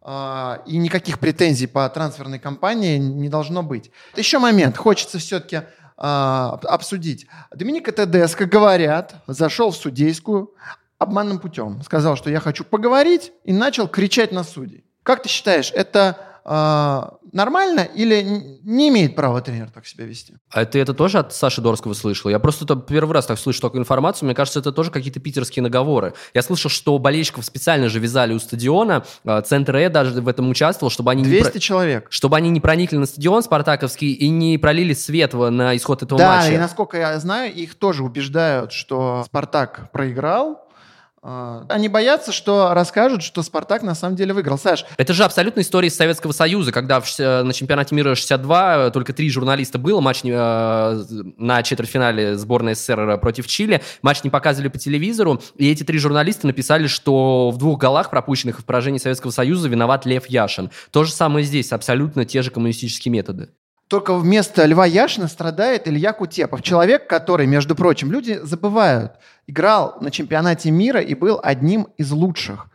э, 0.00 0.58
и 0.66 0.78
никаких 0.78 1.18
претензий 1.18 1.66
по 1.66 1.86
трансферной 1.90 2.38
кампании 2.38 2.96
не 2.96 3.28
должно 3.28 3.62
быть. 3.62 3.90
Еще 4.16 4.38
момент. 4.38 4.78
Хочется 4.78 5.18
все-таки 5.18 5.56
э, 5.56 5.62
обсудить. 5.98 7.26
Доминика 7.54 7.92
Тедеско, 7.92 8.46
говорят, 8.46 9.16
зашел 9.26 9.72
в 9.72 9.76
судейскую 9.76 10.54
обманным 10.98 11.38
путем. 11.38 11.82
Сказал, 11.82 12.16
что 12.16 12.30
я 12.30 12.40
хочу 12.40 12.64
поговорить, 12.64 13.32
и 13.44 13.52
начал 13.52 13.88
кричать 13.88 14.32
на 14.32 14.42
судей. 14.42 14.84
Как 15.04 15.22
ты 15.22 15.28
считаешь, 15.28 15.70
это 15.74 16.16
э, 16.46 17.02
нормально 17.32 17.80
или 17.80 18.22
не 18.62 18.88
имеет 18.88 19.14
права 19.14 19.42
тренер 19.42 19.68
так 19.70 19.86
себя 19.86 20.06
вести? 20.06 20.34
А 20.50 20.64
ты 20.64 20.78
это 20.78 20.94
тоже 20.94 21.18
от 21.18 21.34
Саши 21.34 21.60
Дорского 21.60 21.92
слышал? 21.92 22.30
Я 22.30 22.38
просто 22.38 22.64
это 22.64 22.74
первый 22.76 23.12
раз 23.12 23.26
так 23.26 23.38
слышу 23.38 23.60
такую 23.60 23.82
информацию. 23.82 24.26
Мне 24.26 24.34
кажется, 24.34 24.60
это 24.60 24.72
тоже 24.72 24.90
какие-то 24.90 25.20
питерские 25.20 25.62
наговоры. 25.62 26.14
Я 26.32 26.40
слышал, 26.40 26.70
что 26.70 26.98
болельщиков 26.98 27.44
специально 27.44 27.90
же 27.90 27.98
вязали 28.00 28.32
у 28.32 28.38
стадиона. 28.38 29.04
Э, 29.24 29.42
Центр 29.44 29.76
Э 29.76 29.90
даже 29.90 30.22
в 30.22 30.26
этом 30.28 30.48
участвовал, 30.48 30.90
чтобы 30.90 31.10
они... 31.10 31.22
200 31.22 31.44
не 31.44 31.50
про... 31.50 31.60
человек. 31.60 32.06
Чтобы 32.08 32.38
они 32.38 32.48
не 32.48 32.60
проникли 32.60 32.96
на 32.96 33.04
стадион 33.04 33.42
спартаковский 33.42 34.12
и 34.12 34.30
не 34.30 34.56
пролили 34.56 34.94
свет 34.94 35.34
на 35.34 35.76
исход 35.76 36.02
этого 36.02 36.18
да, 36.18 36.36
матча. 36.36 36.48
Да, 36.48 36.54
и 36.54 36.58
насколько 36.58 36.96
я 36.96 37.18
знаю, 37.20 37.52
их 37.52 37.74
тоже 37.74 38.02
убеждают, 38.02 38.72
что 38.72 39.24
Спартак 39.26 39.90
проиграл, 39.92 40.52
а, 40.52 40.64
они 41.24 41.88
боятся, 41.88 42.32
что 42.32 42.74
расскажут, 42.74 43.22
что 43.22 43.42
Спартак 43.42 43.82
на 43.82 43.94
самом 43.94 44.14
деле 44.14 44.34
выиграл. 44.34 44.58
Саш. 44.58 44.84
Это 44.98 45.14
же 45.14 45.24
абсолютно 45.24 45.60
история 45.60 45.88
из 45.88 45.96
Советского 45.96 46.32
Союза, 46.32 46.70
когда 46.70 47.00
в, 47.00 47.18
на 47.18 47.52
чемпионате 47.54 47.94
мира 47.94 48.14
62 48.14 48.90
только 48.90 49.14
три 49.14 49.30
журналиста 49.30 49.78
было, 49.78 50.00
матч 50.00 50.20
э, 50.24 51.04
на 51.38 51.62
четвертьфинале 51.62 52.36
сборной 52.36 52.74
СССР 52.74 53.18
против 53.18 53.46
Чили, 53.46 53.80
матч 54.02 54.22
не 54.22 54.28
показывали 54.28 54.68
по 54.68 54.78
телевизору, 54.78 55.40
и 55.56 55.70
эти 55.70 55.82
три 55.82 55.98
журналиста 55.98 56.46
написали, 56.46 56.88
что 56.88 57.50
в 57.50 57.56
двух 57.56 57.78
голах, 57.78 58.10
пропущенных 58.10 58.60
в 58.60 58.64
поражении 58.64 58.98
Советского 58.98 59.30
Союза, 59.30 59.68
виноват 59.68 60.04
Лев 60.04 60.26
Яшин. 60.26 60.70
То 60.90 61.04
же 61.04 61.12
самое 61.12 61.46
здесь, 61.46 61.72
абсолютно 61.72 62.26
те 62.26 62.42
же 62.42 62.50
коммунистические 62.50 63.12
методы. 63.12 63.48
Только 63.94 64.12
вместо 64.14 64.64
Льва 64.64 64.86
Яшина 64.86 65.28
страдает 65.28 65.86
Илья 65.86 66.12
Кутепов. 66.12 66.62
Человек, 66.62 67.06
который, 67.08 67.46
между 67.46 67.76
прочим, 67.76 68.10
люди 68.10 68.40
забывают, 68.42 69.12
играл 69.46 69.98
на 70.00 70.10
чемпионате 70.10 70.72
мира 70.72 71.00
и 71.00 71.14
был 71.14 71.38
одним 71.40 71.86
из 71.96 72.10
лучших. 72.10 72.66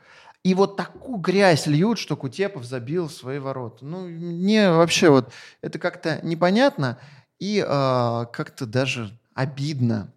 И 0.43 0.53
вот 0.53 0.77
такую 0.77 1.17
грязь 1.17 1.67
льют, 1.67 1.99
что 1.99 2.15
Кутепов 2.15 2.63
забил 2.63 3.09
в 3.09 3.11
свои 3.11 3.37
ворота. 3.37 3.83
Ну, 3.83 4.07
мне 4.07 4.71
вообще 4.71 5.09
вот 5.09 5.33
это 5.61 5.77
как-то 5.77 6.21
непонятно 6.23 6.97
и 7.37 7.61
э, 7.67 8.25
как-то 8.31 8.65
даже 8.65 9.11
обидно. 9.33 10.13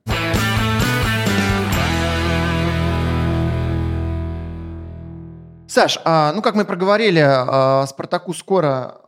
Саш, 5.72 5.98
а, 6.04 6.32
ну 6.34 6.42
как 6.42 6.54
мы 6.54 6.66
проговорили, 6.66 7.24
а, 7.24 7.86
Спартаку 7.86 8.34
скоро 8.34 9.00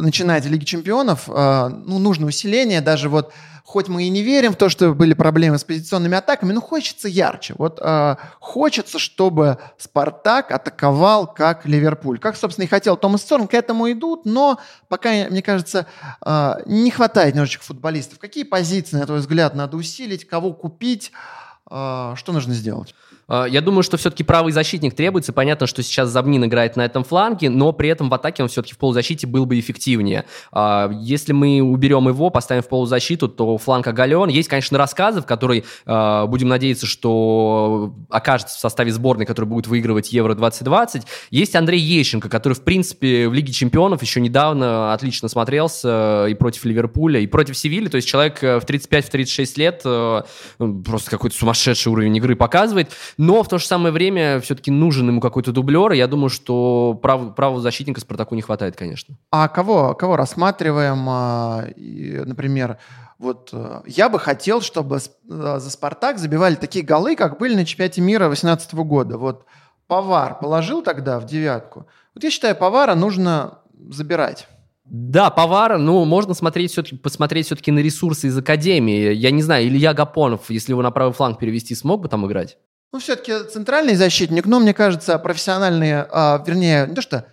начинать 0.00 0.44
в 0.44 0.50
Лиге 0.50 0.66
Чемпионов, 0.66 1.28
ну, 1.28 1.98
нужно 1.98 2.26
усиление, 2.26 2.80
даже 2.80 3.08
вот 3.08 3.32
хоть 3.70 3.86
мы 3.86 4.04
и 4.04 4.08
не 4.08 4.22
верим 4.22 4.52
в 4.52 4.56
то, 4.56 4.68
что 4.68 4.94
были 4.94 5.14
проблемы 5.14 5.56
с 5.56 5.62
позиционными 5.62 6.16
атаками, 6.16 6.52
но 6.52 6.60
хочется 6.60 7.06
ярче. 7.06 7.54
Вот 7.56 7.78
э, 7.80 8.16
хочется, 8.40 8.98
чтобы 8.98 9.58
Спартак 9.78 10.50
атаковал 10.50 11.32
как 11.32 11.66
Ливерпуль. 11.66 12.18
Как, 12.18 12.36
собственно, 12.36 12.64
и 12.64 12.68
хотел 12.68 12.96
Томас 12.96 13.24
Сорн, 13.24 13.46
к 13.46 13.54
этому 13.54 13.90
идут, 13.92 14.24
но 14.24 14.58
пока, 14.88 15.10
мне 15.30 15.40
кажется, 15.40 15.86
э, 16.26 16.54
не 16.66 16.90
хватает 16.90 17.34
немножечко 17.34 17.62
футболистов. 17.62 18.18
Какие 18.18 18.42
позиции, 18.42 18.96
на 18.96 19.06
твой 19.06 19.20
взгляд, 19.20 19.54
надо 19.54 19.76
усилить, 19.76 20.26
кого 20.26 20.52
купить, 20.52 21.12
э, 21.12 21.59
что 21.70 22.32
нужно 22.32 22.54
сделать? 22.54 22.94
А, 23.30 23.44
я 23.44 23.60
думаю, 23.60 23.84
что 23.84 23.96
все-таки 23.96 24.24
правый 24.24 24.52
защитник 24.52 24.94
требуется. 24.94 25.32
Понятно, 25.32 25.68
что 25.68 25.82
сейчас 25.82 26.08
Забнин 26.10 26.44
играет 26.44 26.74
на 26.74 26.84
этом 26.84 27.04
фланге, 27.04 27.48
но 27.48 27.72
при 27.72 27.88
этом 27.88 28.10
в 28.10 28.14
атаке 28.14 28.42
он 28.42 28.48
все-таки 28.48 28.74
в 28.74 28.78
полузащите 28.78 29.26
был 29.28 29.46
бы 29.46 29.58
эффективнее. 29.58 30.24
А, 30.50 30.90
если 31.00 31.32
мы 31.32 31.62
уберем 31.62 32.08
его, 32.08 32.30
поставим 32.30 32.62
в 32.62 32.68
полузащиту, 32.68 33.28
то 33.28 33.56
фланг 33.56 33.86
оголен. 33.86 34.28
Есть, 34.28 34.48
конечно, 34.48 34.76
рассказы, 34.78 35.22
в 35.22 35.26
которые 35.26 35.62
а, 35.86 36.26
будем 36.26 36.48
надеяться, 36.48 36.86
что 36.86 37.94
окажется 38.10 38.56
в 38.56 38.60
составе 38.60 38.90
сборной, 38.90 39.26
который 39.26 39.46
будет 39.46 39.68
выигрывать 39.68 40.12
Евро-2020. 40.12 41.04
Есть 41.30 41.54
Андрей 41.54 41.80
Ещенко, 41.80 42.28
который, 42.28 42.54
в 42.54 42.62
принципе, 42.62 43.28
в 43.28 43.32
Лиге 43.32 43.52
чемпионов 43.52 44.02
еще 44.02 44.20
недавно 44.20 44.92
отлично 44.92 45.28
смотрелся 45.28 46.26
и 46.28 46.34
против 46.34 46.64
Ливерпуля, 46.64 47.20
и 47.20 47.28
против 47.28 47.56
Севильи. 47.56 47.86
То 47.86 47.96
есть 47.96 48.08
человек 48.08 48.42
э, 48.42 48.58
в 48.58 48.64
35-36 48.64 49.52
лет 49.56 49.82
э, 49.84 50.22
просто 50.58 51.10
какой-то 51.10 51.36
сумасшедший 51.36 51.59
уровень 51.86 52.16
игры 52.16 52.36
показывает. 52.36 52.92
Но 53.16 53.42
в 53.42 53.48
то 53.48 53.58
же 53.58 53.66
самое 53.66 53.92
время 53.92 54.40
все-таки 54.40 54.70
нужен 54.70 55.08
ему 55.08 55.20
какой-то 55.20 55.52
дублер, 55.52 55.92
и 55.92 55.96
я 55.96 56.06
думаю, 56.06 56.30
что 56.30 56.98
прав, 57.02 57.34
правого 57.34 57.60
защитника 57.60 58.00
Спартаку 58.00 58.34
не 58.34 58.42
хватает, 58.42 58.76
конечно. 58.76 59.16
А 59.30 59.48
кого, 59.48 59.94
кого 59.94 60.16
рассматриваем, 60.16 61.06
а, 61.08 61.66
например, 61.76 62.78
вот 63.18 63.50
э, 63.52 63.82
я 63.86 64.08
бы 64.08 64.18
хотел, 64.18 64.62
чтобы 64.62 64.96
э, 64.96 64.98
за 65.28 65.70
«Спартак» 65.70 66.18
забивали 66.18 66.54
такие 66.54 66.82
голы, 66.82 67.16
как 67.16 67.38
были 67.38 67.54
на 67.54 67.66
чемпионате 67.66 68.00
мира 68.00 68.24
2018 68.24 68.74
года. 68.74 69.18
Вот 69.18 69.44
Повар 69.86 70.38
положил 70.38 70.80
тогда 70.82 71.20
в 71.20 71.26
девятку. 71.26 71.86
Вот 72.14 72.24
я 72.24 72.30
считаю, 72.30 72.56
Повара 72.56 72.94
нужно 72.94 73.58
забирать. 73.90 74.48
Да, 74.92 75.30
Повара, 75.30 75.78
ну, 75.78 76.04
можно 76.04 76.34
смотреть 76.34 76.72
все-таки, 76.72 76.96
посмотреть 76.96 77.46
все-таки 77.46 77.70
на 77.70 77.78
ресурсы 77.78 78.26
из 78.26 78.36
Академии. 78.36 79.12
Я 79.12 79.30
не 79.30 79.40
знаю, 79.40 79.68
Илья 79.68 79.94
Гапонов, 79.94 80.50
если 80.50 80.72
его 80.72 80.82
на 80.82 80.90
правый 80.90 81.14
фланг 81.14 81.38
перевести, 81.38 81.76
смог 81.76 82.02
бы 82.02 82.08
там 82.08 82.26
играть? 82.26 82.58
Ну, 82.92 82.98
все-таки 82.98 83.32
центральный 83.48 83.94
защитник, 83.94 84.46
но 84.46 84.58
мне 84.58 84.74
кажется, 84.74 85.16
профессиональные, 85.20 86.08
а, 86.10 86.42
вернее, 86.44 86.88
не 86.88 86.96
то 86.96 87.02
что, 87.02 87.26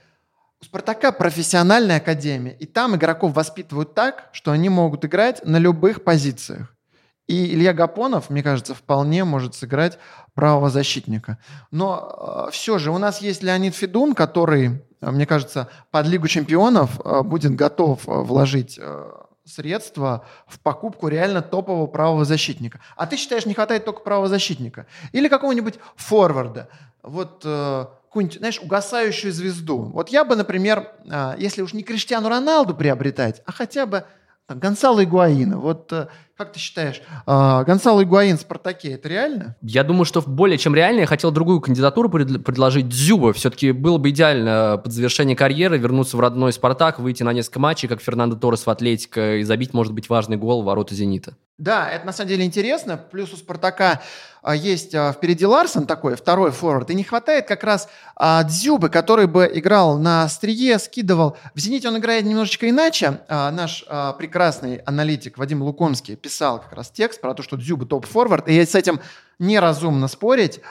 у 0.61 0.65
«Спартака» 0.65 1.11
профессиональная 1.11 1.97
академия, 1.97 2.55
и 2.59 2.67
там 2.67 2.95
игроков 2.95 3.33
воспитывают 3.33 3.95
так, 3.95 4.29
что 4.33 4.51
они 4.51 4.69
могут 4.69 5.03
играть 5.05 5.43
на 5.43 5.57
любых 5.57 6.03
позициях. 6.03 6.75
И 7.25 7.53
Илья 7.55 7.73
Гапонов, 7.73 8.29
мне 8.29 8.43
кажется, 8.43 8.75
вполне 8.75 9.23
может 9.23 9.55
сыграть 9.55 9.97
правого 10.35 10.69
защитника. 10.69 11.39
Но 11.71 12.47
э, 12.47 12.51
все 12.51 12.77
же 12.77 12.91
у 12.91 12.97
нас 12.99 13.21
есть 13.21 13.43
Леонид 13.43 13.75
Федун, 13.75 14.13
который, 14.13 14.86
мне 15.01 15.25
кажется, 15.25 15.69
под 15.91 16.07
Лигу 16.07 16.27
чемпионов 16.27 16.99
э, 17.03 17.21
будет 17.21 17.55
готов 17.55 18.01
вложить 18.05 18.79
э, 18.81 19.11
средства 19.45 20.25
в 20.47 20.59
покупку 20.59 21.07
реально 21.07 21.41
топового 21.41 21.87
правого 21.87 22.25
защитника. 22.25 22.79
А 22.95 23.05
ты 23.05 23.17
считаешь, 23.17 23.45
не 23.45 23.53
хватает 23.53 23.85
только 23.85 24.01
правого 24.01 24.27
защитника? 24.27 24.87
Или 25.11 25.27
какого-нибудь 25.27 25.75
форварда? 25.95 26.69
Вот 27.03 27.43
э, 27.45 27.85
какую-нибудь, 28.07 28.39
знаешь, 28.39 28.59
угасающую 28.59 29.31
звезду. 29.31 29.83
Вот 29.93 30.09
я 30.09 30.23
бы, 30.23 30.35
например, 30.35 30.91
если 31.37 31.61
уж 31.61 31.73
не 31.73 31.83
Криштиану 31.83 32.29
Роналду 32.29 32.73
приобретать, 32.73 33.41
а 33.45 33.51
хотя 33.51 33.85
бы 33.85 34.05
там, 34.47 34.59
Гонсало 34.59 35.03
Игуаина. 35.03 35.57
Вот 35.57 35.91
э, 35.91 36.07
как 36.37 36.53
ты 36.53 36.59
считаешь, 36.59 37.01
э, 37.25 37.63
Гонсало 37.65 38.03
Игуаин 38.03 38.37
в 38.37 38.41
«Спартаке» 38.41 38.93
это 38.93 39.09
реально? 39.09 39.55
Я 39.61 39.83
думаю, 39.83 40.05
что 40.05 40.21
более 40.21 40.57
чем 40.57 40.73
реально. 40.73 41.01
Я 41.01 41.05
хотел 41.05 41.31
другую 41.31 41.59
кандидатуру 41.59 42.09
пред, 42.09 42.43
предложить. 42.43 42.87
Дзюба. 42.87 43.33
Все-таки 43.33 43.71
было 43.71 43.97
бы 43.97 44.09
идеально 44.09 44.79
под 44.81 44.93
завершение 44.93 45.35
карьеры 45.35 45.77
вернуться 45.77 46.15
в 46.15 46.19
родной 46.19 46.53
«Спартак», 46.53 46.99
выйти 46.99 47.23
на 47.23 47.33
несколько 47.33 47.59
матчей, 47.59 47.87
как 47.89 48.01
Фернандо 48.01 48.37
Торрес 48.37 48.65
в 48.65 48.69
«Атлетико», 48.69 49.37
и 49.37 49.43
забить, 49.43 49.73
может 49.73 49.93
быть, 49.93 50.09
важный 50.09 50.37
гол 50.37 50.61
в 50.61 50.65
ворота 50.65 50.95
«Зенита». 50.95 51.35
Да, 51.57 51.89
это 51.89 52.05
на 52.05 52.13
самом 52.13 52.29
деле 52.29 52.45
интересно. 52.45 52.97
Плюс 52.97 53.33
у 53.33 53.35
«Спартака» 53.35 53.99
а, 54.43 54.55
есть 54.55 54.93
а, 54.93 55.11
впереди 55.11 55.43
Ларсон 55.43 55.87
такой, 55.87 56.15
второй 56.15 56.51
форвард, 56.51 56.91
и 56.91 56.93
не 56.93 57.03
хватает 57.03 57.47
как 57.47 57.63
раз 57.63 57.89
а, 58.15 58.43
Дзюбы, 58.43 58.89
который 58.89 59.25
бы 59.25 59.49
играл 59.51 59.97
на 59.97 60.21
острие, 60.21 60.77
скидывал. 60.77 61.35
В 61.55 61.59
«Зените» 61.59 61.87
он 61.87 61.97
играет 61.97 62.25
немножечко 62.25 62.69
иначе. 62.69 63.21
Наш 63.27 63.83
прекрасный 64.19 64.77
аналитик 64.85 65.39
Вадим 65.39 65.63
Лукомский 65.63 66.15
писал 66.15 66.61
как 66.61 66.73
раз 66.73 66.91
текст 66.91 67.21
про 67.21 67.33
то, 67.33 67.41
что 67.41 67.57
Дзюба 67.57 67.87
топ-форвард, 67.87 68.47
и 68.47 68.63
с 68.63 68.75
этим 68.75 68.99
неразумно 69.39 70.07
спорить. 70.07 70.61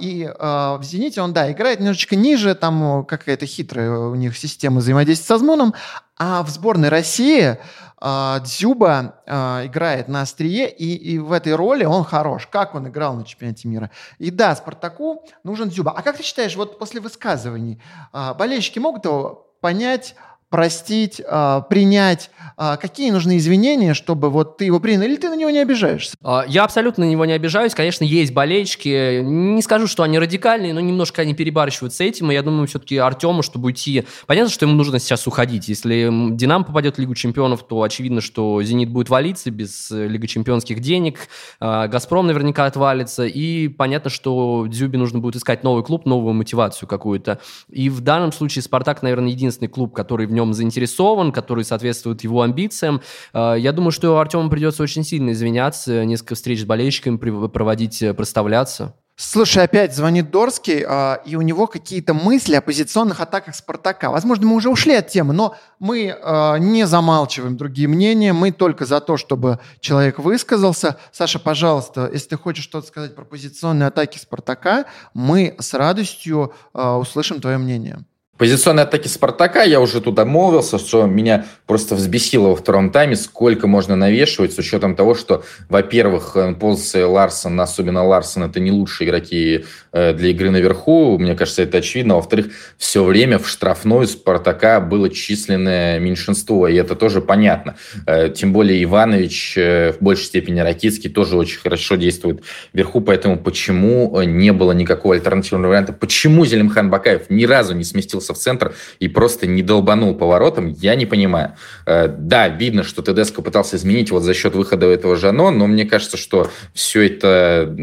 И 0.00 0.28
а, 0.38 0.76
в 0.78 0.82
«Зените» 0.82 1.22
он, 1.22 1.34
да, 1.34 1.52
играет 1.52 1.78
немножечко 1.78 2.16
ниже, 2.16 2.56
там 2.56 3.04
какая-то 3.04 3.46
хитрая 3.46 3.90
у 3.92 4.16
них 4.16 4.36
система 4.36 4.80
взаимодействия 4.80 5.26
с 5.26 5.30
Азмуном, 5.30 5.72
а 6.18 6.42
в 6.42 6.48
сборной 6.48 6.88
России 6.88 7.58
Дзюба 8.00 9.22
а, 9.26 9.62
играет 9.64 10.08
на 10.08 10.20
острие, 10.22 10.70
и, 10.70 10.94
и 10.94 11.18
в 11.18 11.32
этой 11.32 11.54
роли 11.54 11.84
он 11.84 12.04
хорош. 12.04 12.46
Как 12.46 12.74
он 12.74 12.88
играл 12.88 13.14
на 13.14 13.24
чемпионате 13.24 13.68
мира. 13.68 13.90
И 14.18 14.30
да, 14.30 14.54
Спартаку 14.54 15.24
нужен 15.44 15.70
Дзюба. 15.70 15.92
А 15.96 16.02
как 16.02 16.18
ты 16.18 16.22
считаешь, 16.22 16.56
вот 16.56 16.78
после 16.78 17.00
высказываний 17.00 17.80
а, 18.12 18.34
болельщики 18.34 18.78
могут 18.78 19.04
его 19.04 19.46
понять, 19.60 20.14
простить, 20.50 21.20
э, 21.20 21.62
принять? 21.68 22.30
Э, 22.56 22.76
какие 22.80 23.10
нужны 23.10 23.36
извинения, 23.36 23.94
чтобы 23.94 24.30
вот 24.30 24.58
ты 24.58 24.66
его 24.66 24.80
принял? 24.80 25.02
Или 25.02 25.16
ты 25.16 25.28
на 25.28 25.36
него 25.36 25.50
не 25.50 25.58
обижаешься? 25.58 26.16
А, 26.22 26.44
я 26.46 26.64
абсолютно 26.64 27.04
на 27.04 27.10
него 27.10 27.24
не 27.24 27.32
обижаюсь. 27.32 27.74
Конечно, 27.74 28.04
есть 28.04 28.32
болельщики. 28.32 29.22
Не 29.22 29.60
скажу, 29.62 29.86
что 29.86 30.02
они 30.02 30.18
радикальные, 30.18 30.72
но 30.72 30.80
немножко 30.80 31.22
они 31.22 31.34
перебарщивают 31.34 31.94
с 31.94 32.00
этим. 32.00 32.30
И 32.30 32.34
я 32.34 32.42
думаю, 32.42 32.66
все-таки 32.68 32.96
Артему, 32.96 33.42
чтобы 33.42 33.66
уйти... 33.66 34.04
Понятно, 34.26 34.50
что 34.50 34.66
ему 34.66 34.76
нужно 34.76 34.98
сейчас 34.98 35.26
уходить. 35.26 35.68
Если 35.68 36.10
Динамо 36.36 36.64
попадет 36.64 36.96
в 36.96 36.98
Лигу 37.00 37.14
чемпионов, 37.14 37.66
то 37.66 37.82
очевидно, 37.82 38.20
что 38.20 38.62
Зенит 38.62 38.90
будет 38.90 39.08
валиться 39.08 39.50
без 39.50 39.90
э, 39.90 40.06
Лиги 40.06 40.26
чемпионских 40.26 40.80
денег. 40.80 41.28
Газпром 41.60 42.26
наверняка 42.26 42.66
отвалится. 42.66 43.26
И 43.26 43.68
понятно, 43.68 44.10
что 44.10 44.66
Дзюбе 44.68 44.98
нужно 44.98 45.18
будет 45.18 45.36
искать 45.36 45.64
новый 45.64 45.82
клуб, 45.82 46.06
новую 46.06 46.34
мотивацию 46.34 46.88
какую-то. 46.88 47.40
И 47.68 47.88
в 47.88 48.00
данном 48.00 48.32
случае 48.32 48.62
Спартак, 48.62 49.02
наверное, 49.02 49.30
единственный 49.30 49.68
клуб, 49.68 49.94
который 49.94 50.26
в 50.26 50.32
нем 50.36 50.54
заинтересован, 50.54 51.32
который 51.32 51.64
соответствует 51.64 52.22
его 52.22 52.42
амбициям. 52.42 53.00
А, 53.32 53.54
я 53.54 53.72
думаю, 53.72 53.90
что 53.90 54.18
Артему 54.18 54.48
придется 54.48 54.82
очень 54.82 55.02
сильно 55.02 55.30
извиняться, 55.30 56.04
несколько 56.04 56.36
встреч 56.36 56.60
с 56.60 56.64
болельщиками 56.64 57.16
проводить, 57.48 58.02
э, 58.02 58.14
проставляться. 58.14 58.94
Слушай, 59.18 59.64
опять 59.64 59.96
звонит 59.96 60.30
Дорский, 60.30 60.84
э, 60.86 61.16
и 61.24 61.36
у 61.36 61.40
него 61.40 61.66
какие-то 61.66 62.12
мысли 62.12 62.54
о 62.54 62.60
позиционных 62.60 63.22
атаках 63.22 63.54
Спартака. 63.54 64.10
Возможно, 64.10 64.46
мы 64.46 64.56
уже 64.56 64.68
ушли 64.68 64.94
от 64.94 65.08
темы, 65.08 65.32
но 65.32 65.56
мы 65.78 66.08
э, 66.08 66.58
не 66.58 66.86
замалчиваем 66.86 67.56
другие 67.56 67.88
мнения, 67.88 68.34
мы 68.34 68.52
только 68.52 68.84
за 68.84 69.00
то, 69.00 69.16
чтобы 69.16 69.58
человек 69.80 70.18
высказался. 70.18 70.98
Саша, 71.12 71.38
пожалуйста, 71.38 72.10
если 72.12 72.28
ты 72.28 72.36
хочешь 72.36 72.64
что-то 72.64 72.88
сказать 72.88 73.14
про 73.14 73.24
позиционные 73.24 73.86
атаки 73.86 74.18
Спартака, 74.18 74.84
мы 75.14 75.56
с 75.58 75.72
радостью 75.72 76.52
э, 76.74 76.86
услышим 76.86 77.40
твое 77.40 77.56
мнение. 77.56 78.04
Позиционные 78.38 78.82
атаки 78.82 79.08
Спартака, 79.08 79.62
я 79.62 79.80
уже 79.80 80.02
туда 80.02 80.26
молвился, 80.26 80.78
что 80.78 81.06
меня 81.06 81.46
просто 81.64 81.94
взбесило 81.94 82.48
во 82.48 82.56
втором 82.56 82.90
тайме, 82.90 83.16
сколько 83.16 83.66
можно 83.66 83.96
навешивать, 83.96 84.52
с 84.52 84.58
учетом 84.58 84.94
того, 84.94 85.14
что, 85.14 85.42
во-первых, 85.70 86.36
э, 86.36 86.54
позиции 86.54 87.02
Ларсон, 87.02 87.58
особенно 87.58 88.04
Ларсон, 88.04 88.44
это 88.44 88.60
не 88.60 88.70
лучшие 88.70 89.08
игроки 89.08 89.64
э, 89.92 90.12
для 90.12 90.28
игры 90.28 90.50
наверху, 90.50 91.16
мне 91.16 91.34
кажется, 91.34 91.62
это 91.62 91.78
очевидно. 91.78 92.14
А 92.14 92.16
во-вторых, 92.16 92.48
все 92.76 93.02
время 93.02 93.38
в 93.38 93.48
штрафной 93.48 94.06
Спартака 94.06 94.80
было 94.80 95.08
численное 95.08 95.98
меньшинство, 95.98 96.68
и 96.68 96.74
это 96.74 96.94
тоже 96.94 97.22
понятно. 97.22 97.76
Э, 98.06 98.28
тем 98.28 98.52
более 98.52 98.84
Иванович, 98.84 99.54
в 99.56 99.96
большей 100.00 100.24
степени 100.24 100.60
Ракицкий, 100.60 101.08
тоже 101.08 101.38
очень 101.38 101.60
хорошо 101.60 101.96
действует 101.96 102.42
вверху, 102.74 103.00
поэтому 103.00 103.38
почему 103.38 104.20
не 104.22 104.52
было 104.52 104.72
никакого 104.72 105.14
альтернативного 105.14 105.70
варианта? 105.70 105.94
Почему 105.94 106.44
Зелимхан 106.44 106.90
Бакаев 106.90 107.30
ни 107.30 107.46
разу 107.46 107.74
не 107.74 107.84
сместился 107.84 108.25
выкатился 108.26 108.34
в 108.34 108.38
центр 108.38 108.74
и 109.00 109.08
просто 109.08 109.46
не 109.46 109.62
долбанул 109.62 110.14
поворотом, 110.14 110.68
я 110.68 110.94
не 110.94 111.06
понимаю. 111.06 111.52
Э, 111.86 112.08
да, 112.08 112.48
видно, 112.48 112.82
что 112.82 113.02
Тедеско 113.02 113.42
пытался 113.42 113.76
изменить 113.76 114.10
вот 114.10 114.22
за 114.22 114.34
счет 114.34 114.54
выхода 114.54 114.86
этого 114.86 115.16
Жано, 115.16 115.50
но 115.50 115.66
мне 115.66 115.84
кажется, 115.84 116.16
что 116.16 116.50
все 116.74 117.06
это 117.06 117.74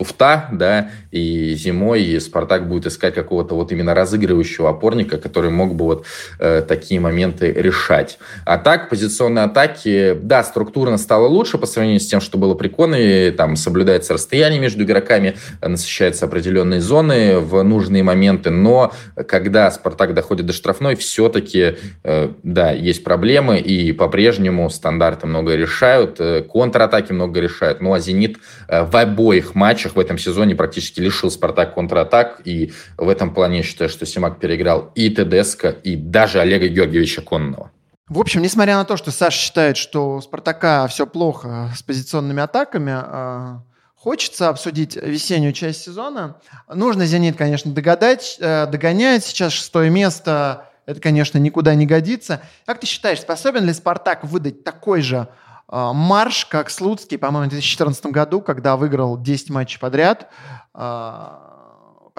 туфта, 0.00 0.48
да, 0.50 0.88
и 1.10 1.54
зимой 1.54 2.18
Спартак 2.22 2.66
будет 2.66 2.86
искать 2.86 3.14
какого-то 3.14 3.54
вот 3.54 3.70
именно 3.70 3.94
разыгрывающего 3.94 4.70
опорника, 4.70 5.18
который 5.18 5.50
мог 5.50 5.74
бы 5.74 5.84
вот 5.84 6.06
э, 6.38 6.62
такие 6.66 7.00
моменты 7.00 7.52
решать. 7.52 8.18
А 8.46 8.56
так, 8.56 8.88
позиционные 8.88 9.44
атаки, 9.44 10.16
да, 10.22 10.42
структурно 10.42 10.96
стало 10.96 11.26
лучше 11.26 11.58
по 11.58 11.66
сравнению 11.66 12.00
с 12.00 12.06
тем, 12.06 12.22
что 12.22 12.38
было 12.38 12.54
при 12.54 12.68
Конове, 12.68 13.30
там 13.32 13.56
соблюдается 13.56 14.14
расстояние 14.14 14.58
между 14.58 14.84
игроками, 14.84 15.36
насыщаются 15.60 16.24
определенные 16.24 16.80
зоны 16.80 17.38
в 17.38 17.62
нужные 17.62 18.02
моменты, 18.02 18.48
но 18.48 18.94
когда 19.28 19.70
Спартак 19.70 20.14
доходит 20.14 20.46
до 20.46 20.54
штрафной, 20.54 20.94
все-таки, 20.96 21.76
э, 22.04 22.30
да, 22.42 22.70
есть 22.70 23.04
проблемы, 23.04 23.58
и 23.58 23.92
по-прежнему 23.92 24.70
стандарты 24.70 25.26
много 25.26 25.56
решают, 25.56 26.16
э, 26.20 26.40
контратаки 26.40 27.12
много 27.12 27.38
решают, 27.40 27.82
ну 27.82 27.92
а 27.92 28.00
«Зенит» 28.00 28.38
э, 28.66 28.82
в 28.84 28.96
обоих 28.96 29.54
матчах 29.54 29.89
в 29.94 29.98
этом 29.98 30.18
сезоне 30.18 30.54
практически 30.54 31.00
лишил 31.00 31.30
«Спартак» 31.30 31.74
контратак, 31.74 32.42
и 32.44 32.72
в 32.96 33.08
этом 33.08 33.34
плане 33.34 33.58
я 33.58 33.62
считаю, 33.62 33.90
что 33.90 34.06
Симак 34.06 34.40
переиграл 34.40 34.90
и 34.94 35.10
Тедеско, 35.10 35.70
и 35.70 35.96
даже 35.96 36.40
Олега 36.40 36.68
Георгиевича 36.68 37.22
Конного. 37.22 37.70
В 38.08 38.18
общем, 38.18 38.42
несмотря 38.42 38.76
на 38.76 38.84
то, 38.84 38.96
что 38.96 39.10
Саша 39.10 39.38
считает, 39.38 39.76
что 39.76 40.16
у 40.16 40.20
«Спартака» 40.20 40.86
все 40.88 41.06
плохо 41.06 41.70
с 41.76 41.82
позиционными 41.82 42.42
атаками, 42.42 42.92
а, 42.92 43.62
Хочется 44.02 44.48
обсудить 44.48 44.96
весеннюю 44.96 45.52
часть 45.52 45.82
сезона. 45.82 46.38
Нужно 46.72 47.04
«Зенит», 47.04 47.36
конечно, 47.36 47.70
догадать, 47.70 48.38
э, 48.40 48.66
догонять. 48.66 49.26
Сейчас 49.26 49.52
шестое 49.52 49.90
место. 49.90 50.70
Это, 50.86 51.02
конечно, 51.02 51.36
никуда 51.36 51.74
не 51.74 51.84
годится. 51.84 52.40
Как 52.64 52.80
ты 52.80 52.86
считаешь, 52.86 53.20
способен 53.20 53.66
ли 53.66 53.74
«Спартак» 53.74 54.24
выдать 54.24 54.64
такой 54.64 55.02
же 55.02 55.28
марш, 55.70 56.46
как 56.46 56.70
Слуцкий, 56.70 57.18
по-моему, 57.18 57.46
в 57.46 57.50
2014 57.50 58.06
году, 58.06 58.40
когда 58.40 58.76
выиграл 58.76 59.16
10 59.20 59.50
матчей 59.50 59.78
подряд. 59.78 60.28
А, 60.74 61.49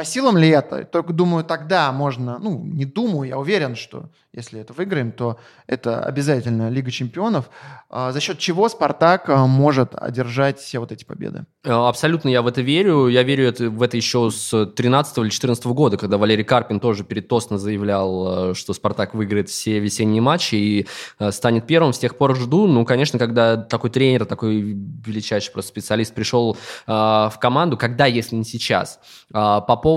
по 0.02 0.06
силам 0.06 0.36
ли 0.36 0.50
это? 0.50 0.84
Только 0.84 1.14
думаю, 1.14 1.44
тогда 1.44 1.92
можно, 1.92 2.40
ну, 2.40 2.60
не 2.64 2.86
думаю, 2.86 3.30
я 3.30 3.38
уверен, 3.38 3.76
что 3.76 4.10
если 4.34 4.62
это 4.62 4.74
выиграем, 4.74 5.12
то 5.12 5.38
это 5.68 6.04
обязательно 6.04 6.70
Лига 6.70 6.90
чемпионов. 6.90 7.50
А, 7.90 8.12
за 8.12 8.20
счет 8.22 8.40
чего 8.40 8.70
Спартак 8.70 9.30
а, 9.30 9.46
может 9.46 9.94
одержать 9.94 10.58
все 10.58 10.80
вот 10.80 10.92
эти 10.92 11.04
победы? 11.04 11.46
Э, 11.64 11.72
абсолютно 11.74 12.30
я 12.30 12.42
в 12.42 12.48
это 12.48 12.62
верю. 12.62 13.10
Я 13.10 13.24
верю 13.24 13.54
в 13.72 13.84
это 13.84 13.98
еще 13.98 14.32
с 14.32 14.66
13 14.66 15.18
или 15.18 15.30
14 15.30 15.66
года, 15.66 15.98
когда 15.98 16.18
Валерий 16.18 16.46
Карпин 16.46 16.80
тоже 16.80 17.04
перед 17.04 17.28
Тосно 17.28 17.58
заявлял, 17.58 18.52
э, 18.52 18.54
что 18.54 18.74
Спартак 18.74 19.14
выиграет 19.14 19.50
все 19.50 19.80
весенние 19.80 20.22
матчи 20.22 20.56
и 20.56 20.88
э, 21.20 21.32
станет 21.32 21.68
первым. 21.68 21.92
С 21.92 22.00
тех 22.00 22.18
пор 22.18 22.36
жду. 22.38 22.68
Ну, 22.68 22.86
конечно, 22.86 23.20
когда 23.20 23.58
такой 23.58 23.90
тренер, 23.90 24.26
такой 24.26 24.62
величайший 24.62 25.52
просто 25.52 25.70
специалист 25.70 26.14
пришел 26.14 26.58
в 26.88 27.34
команду, 27.40 27.78
когда, 27.78 28.06
если 28.06 28.36
не 28.36 28.46
сейчас? 28.46 29.00
по 29.32 29.62
поводу... 29.62 29.90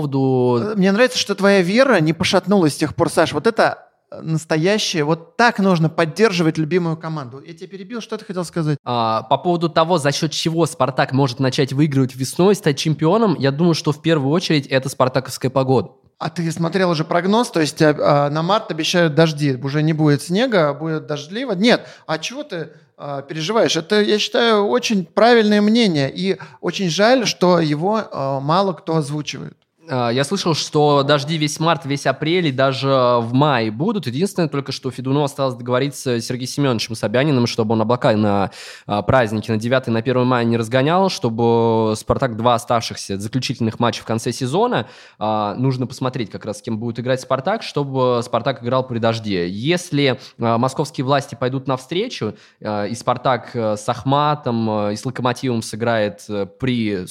Мне 0.75 0.91
нравится, 0.91 1.17
что 1.17 1.35
твоя 1.35 1.61
вера 1.61 1.99
не 1.99 2.13
пошатнулась 2.13 2.73
с 2.73 2.77
тех 2.77 2.95
пор, 2.95 3.09
Саш. 3.09 3.33
Вот 3.33 3.47
это 3.47 3.85
настоящее. 4.21 5.03
Вот 5.03 5.37
так 5.37 5.59
нужно 5.59 5.89
поддерживать 5.89 6.57
любимую 6.57 6.97
команду. 6.97 7.41
Я 7.45 7.53
тебя 7.53 7.67
перебил, 7.67 8.01
что 8.01 8.17
ты 8.17 8.25
хотел 8.25 8.45
сказать? 8.45 8.77
А, 8.83 9.23
по 9.23 9.37
поводу 9.37 9.69
того, 9.69 9.97
за 9.97 10.11
счет 10.11 10.31
чего 10.31 10.65
Спартак 10.65 11.11
может 11.11 11.39
начать 11.39 11.73
выигрывать 11.73 12.15
весной, 12.15 12.55
стать 12.55 12.77
чемпионом, 12.77 13.35
я 13.37 13.51
думаю, 13.51 13.73
что 13.73 13.91
в 13.91 14.01
первую 14.01 14.31
очередь 14.31 14.67
это 14.67 14.89
спартаковская 14.89 15.51
погода. 15.51 15.89
А 16.17 16.29
ты 16.29 16.49
смотрел 16.49 16.91
уже 16.91 17.03
прогноз, 17.03 17.51
то 17.51 17.59
есть 17.59 17.81
а, 17.81 18.29
на 18.29 18.41
март 18.41 18.71
обещают 18.71 19.15
дожди, 19.15 19.55
уже 19.55 19.83
не 19.83 19.93
будет 19.93 20.21
снега, 20.21 20.73
будет 20.73 21.07
дождливо. 21.07 21.51
Нет, 21.53 21.87
а 22.07 22.19
чего 22.19 22.43
ты 22.43 22.69
а, 22.97 23.21
переживаешь? 23.21 23.75
Это, 23.75 24.01
я 24.01 24.17
считаю, 24.17 24.65
очень 24.65 25.05
правильное 25.05 25.61
мнение, 25.61 26.09
и 26.13 26.37
очень 26.61 26.89
жаль, 26.89 27.27
что 27.27 27.59
его 27.59 28.01
а, 28.11 28.39
мало 28.39 28.71
кто 28.73 28.95
озвучивает. 28.95 29.57
А, 29.87 30.09
я 30.09 30.23
слышал, 30.23 30.53
что 30.53 31.03
дожди 31.03 31.37
весь 31.37 31.59
март, 31.59 31.85
весь 31.85 32.05
апрель 32.05 32.47
и 32.47 32.51
даже 32.51 32.87
в 32.87 33.29
мае 33.33 33.71
будут. 33.71 34.07
Единственное 34.07 34.49
только, 34.49 34.71
что 34.71 34.91
Федуну 34.91 35.23
осталось 35.23 35.55
договориться 35.55 36.19
с 36.19 36.25
Сергеем 36.25 36.49
Семеновичем 36.49 36.95
Собяниным, 36.95 37.47
чтобы 37.47 37.73
он 37.73 37.81
облака 37.81 38.15
на 38.15 38.51
а, 38.87 39.01
праздники 39.01 39.51
на 39.51 39.57
9 39.57 39.87
и 39.87 39.91
на 39.91 39.99
1 39.99 40.25
мая 40.25 40.43
не 40.45 40.57
разгонял, 40.57 41.09
чтобы 41.09 41.93
«Спартак» 41.95 42.37
два 42.37 42.55
оставшихся 42.55 43.19
заключительных 43.19 43.79
матча 43.79 44.01
в 44.01 44.05
конце 44.05 44.31
сезона. 44.31 44.87
А, 45.19 45.55
нужно 45.55 45.87
посмотреть 45.87 46.29
как 46.31 46.45
раз, 46.45 46.59
с 46.59 46.61
кем 46.61 46.79
будет 46.79 46.99
играть 46.99 47.21
«Спартак», 47.21 47.61
чтобы 47.63 48.21
«Спартак» 48.23 48.63
играл 48.63 48.87
при 48.87 48.99
дожде. 48.99 49.47
Если 49.47 50.19
московские 50.37 51.05
власти 51.05 51.35
пойдут 51.35 51.67
навстречу, 51.67 52.35
и 52.59 52.93
«Спартак» 52.95 53.55
с 53.55 53.87
Ахматом 53.87 54.91
и 54.91 54.95
с 54.95 55.05
«Локомотивом» 55.05 55.61
сыграет 55.61 56.25
при, 56.59 57.05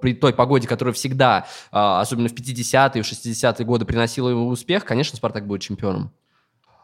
при 0.00 0.14
той 0.14 0.32
погоде, 0.32 0.68
которая 0.68 0.92
всегда, 0.92 1.46
особенно 1.70 2.19
особенно 2.20 2.28
в 2.28 2.32
50-е, 2.32 3.02
в 3.02 3.06
60-е 3.06 3.64
годы 3.64 3.84
приносило 3.84 4.28
ему 4.28 4.48
успех, 4.48 4.84
конечно, 4.84 5.16
Спартак 5.16 5.46
будет 5.46 5.62
чемпионом. 5.62 6.12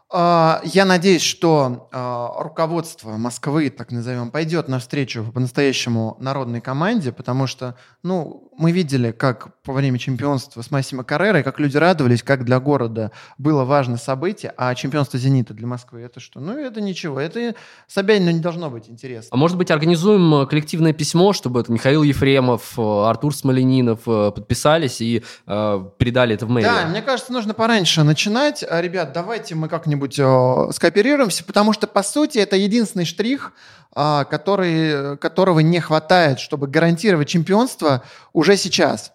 А, 0.09 0.61
я 0.63 0.85
надеюсь, 0.85 1.21
что 1.21 1.89
а, 1.91 2.41
руководство 2.41 3.17
Москвы, 3.17 3.69
так 3.69 3.91
назовем, 3.91 4.31
пойдет 4.31 4.69
навстречу 4.69 5.25
по-настоящему 5.33 6.15
народной 6.21 6.61
команде, 6.61 7.11
потому 7.11 7.45
что, 7.45 7.75
ну, 8.03 8.49
мы 8.57 8.71
видели, 8.71 9.11
как 9.11 9.49
во 9.65 9.73
время 9.73 9.99
чемпионства 9.99 10.61
с 10.61 10.71
Массимо 10.71 11.03
Каррерой, 11.03 11.43
как 11.43 11.59
люди 11.59 11.75
радовались, 11.75 12.23
как 12.23 12.45
для 12.45 12.59
города 12.61 13.11
было 13.37 13.65
важное 13.65 13.97
событие, 13.97 14.53
а 14.55 14.73
чемпионство 14.75 15.19
«Зенита» 15.19 15.53
для 15.53 15.67
Москвы 15.67 16.01
это 16.01 16.21
что? 16.21 16.39
Ну, 16.39 16.57
это 16.57 16.79
ничего, 16.79 17.19
это 17.19 17.55
Собянину 17.87 18.31
не 18.31 18.39
должно 18.39 18.69
быть 18.69 18.89
интересно. 18.89 19.29
А 19.31 19.37
может 19.37 19.57
быть, 19.57 19.71
организуем 19.71 20.47
коллективное 20.47 20.93
письмо, 20.93 21.33
чтобы 21.33 21.59
это 21.59 21.71
Михаил 21.71 22.03
Ефремов, 22.03 22.79
Артур 22.79 23.35
Смоленинов 23.35 23.99
э, 24.07 24.31
подписались 24.31 25.01
и 25.01 25.23
э, 25.45 25.85
передали 25.97 26.35
это 26.35 26.45
в 26.45 26.49
мэрию? 26.49 26.71
Да, 26.71 26.87
мне 26.87 27.01
кажется, 27.01 27.33
нужно 27.33 27.53
пораньше 27.53 28.03
начинать. 28.03 28.63
Ребят, 28.69 29.11
давайте 29.13 29.53
мы 29.53 29.67
как-нибудь 29.67 29.96
как-нибудь 29.97 30.19
э, 30.19 30.73
скооперируемся, 30.73 31.43
потому 31.43 31.73
что, 31.73 31.87
по 31.87 32.03
сути, 32.03 32.37
это 32.37 32.55
единственный 32.55 33.05
штрих, 33.05 33.53
э, 33.95 34.25
который, 34.29 35.17
которого 35.17 35.59
не 35.59 35.79
хватает, 35.79 36.39
чтобы 36.39 36.67
гарантировать 36.67 37.27
чемпионство 37.27 38.03
уже 38.33 38.57
сейчас. 38.57 39.11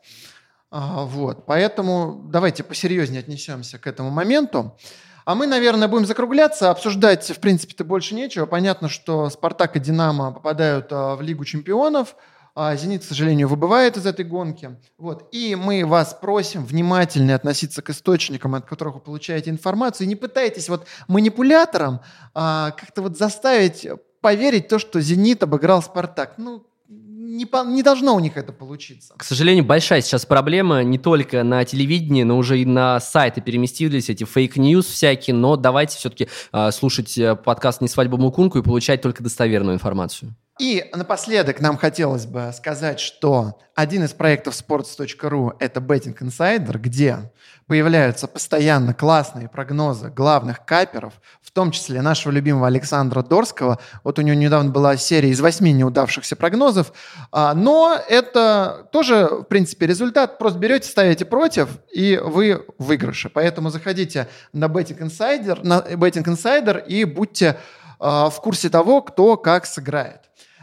А, 0.71 1.05
вот. 1.05 1.47
Поэтому 1.47 2.23
давайте 2.31 2.65
посерьезнее 2.65 3.21
отнесемся 3.21 3.79
к 3.79 3.87
этому 3.87 4.11
моменту. 4.11 4.77
А 5.25 5.35
мы, 5.35 5.47
наверное, 5.47 5.87
будем 5.87 6.07
закругляться, 6.07 6.71
обсуждать, 6.71 7.31
в 7.31 7.39
принципе-то, 7.39 7.85
больше 7.85 8.15
нечего. 8.15 8.47
Понятно, 8.47 8.89
что 8.89 9.31
«Спартак» 9.31 9.77
и 9.77 9.81
«Динамо» 9.81 10.33
попадают 10.33 10.91
э, 10.91 11.15
в 11.15 11.21
Лигу 11.21 11.45
чемпионов– 11.45 12.17
а 12.27 12.32
«Зенит», 12.57 13.03
к 13.03 13.05
сожалению, 13.05 13.49
выбывает 13.49 13.97
из 13.97 14.07
этой 14.07 14.25
гонки. 14.25 14.77
Вот. 14.99 15.29
И 15.33 15.55
мы 15.55 15.87
вас 15.87 16.17
просим 16.21 16.65
внимательнее 16.65 17.37
относиться 17.37 17.83
к 17.83 17.91
источникам, 17.91 18.55
от 18.55 18.67
которых 18.67 18.95
вы 18.95 19.01
получаете 19.01 19.51
информацию. 19.51 20.07
И 20.07 20.09
не 20.09 20.17
пытайтесь 20.17 20.69
вот 20.69 20.87
манипулятором 21.09 22.01
а, 22.35 22.73
как-то 22.73 23.03
вот 23.03 23.17
заставить 23.17 23.87
поверить 24.21 24.69
то, 24.69 24.79
что 24.79 25.01
«Зенит» 25.01 25.43
обыграл 25.43 25.83
«Спартак». 25.83 26.35
Ну, 26.37 26.67
не, 26.89 27.47
по, 27.47 27.65
не 27.65 27.83
должно 27.83 28.15
у 28.15 28.21
них 28.21 28.37
это 28.37 28.53
получиться. 28.53 29.15
К 29.17 29.25
сожалению, 29.25 29.65
большая 29.65 30.03
сейчас 30.03 30.27
проблема 30.27 30.83
не 30.83 30.99
только 30.99 31.43
на 31.43 31.65
телевидении, 31.65 32.23
но 32.23 32.37
уже 32.37 32.61
и 32.61 32.65
на 32.65 33.01
сайты 33.01 33.41
переместились 33.41 34.11
эти 34.11 34.25
fake 34.25 34.56
news 34.56 34.87
всякие, 34.87 35.35
но 35.35 35.57
давайте 35.57 35.97
все-таки 35.97 36.29
э, 36.53 36.71
слушать 36.71 37.19
подкаст 37.45 37.81
«Не 37.81 37.89
свадьба 37.89 38.19
Мукунку» 38.19 38.59
и 38.59 38.63
получать 38.63 39.03
только 39.03 39.23
достоверную 39.23 39.75
информацию. 39.75 40.37
И 40.59 40.89
напоследок 40.95 41.61
нам 41.61 41.77
хотелось 41.77 42.27
бы 42.27 42.51
сказать, 42.55 43.01
что 43.01 43.59
один 43.75 44.05
из 44.05 44.13
проектов 44.13 44.55
sports.ru– 44.55 45.57
это 45.59 45.81
Betting 45.81 46.17
Insider, 46.19 46.79
где 46.79 47.33
появляются 47.67 48.29
постоянно 48.29 48.93
классные 48.93 49.49
прогнозы 49.49 50.11
главных 50.11 50.67
каперов, 50.67 51.15
в 51.41 51.51
том 51.53 51.71
числе 51.71 52.03
нашего 52.03 52.33
любимого 52.33 52.67
Александра 52.67 53.23
Дорского. 53.23 53.79
Вот 54.05 54.19
у 54.19 54.23
него 54.23 54.37
недавно 54.37 54.71
была 54.71 54.97
серия 54.99 55.31
из 55.31 55.41
восьми 55.41 55.73
неудавшихся 55.73 56.37
прогнозов. 56.37 56.93
А, 57.31 57.55
но 57.55 57.99
это 58.09 58.89
тоже, 58.93 59.27
в 59.27 59.45
принципе, 59.45 59.87
результат. 59.87 60.39
Просто 60.39 60.59
берете, 60.59 60.89
ставите 60.89 61.25
против, 61.25 61.69
и 61.91 62.21
вы 62.23 62.67
в 62.79 62.93
выигрыше. 62.93 63.31
Поэтому 63.31 63.71
заходите 63.71 64.29
на 64.53 64.67
Betting 64.67 64.99
Insider, 64.99 65.61
на 65.63 65.79
Betting 65.79 66.25
Insider 66.25 66.85
и 66.87 67.05
будьте 67.05 67.57
а, 67.99 68.29
в 68.31 68.41
курсе 68.41 68.69
того, 68.69 69.01
кто 69.01 69.37
как 69.37 69.65
сыграет. 69.65 70.21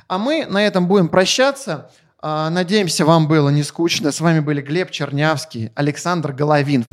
А 0.09 0.17
мы 0.17 0.47
на 0.47 0.65
этом 0.65 0.87
будем 0.87 1.07
прощаться. 1.07 1.91
А, 2.19 2.49
надеемся, 2.49 3.05
вам 3.05 3.27
было 3.27 3.49
не 3.49 3.61
скучно. 3.61 4.11
С 4.11 4.19
вами 4.19 4.39
были 4.39 4.59
Глеб 4.59 4.89
Чернявский, 4.89 5.71
Александр 5.75 6.33
Головин. 6.33 6.83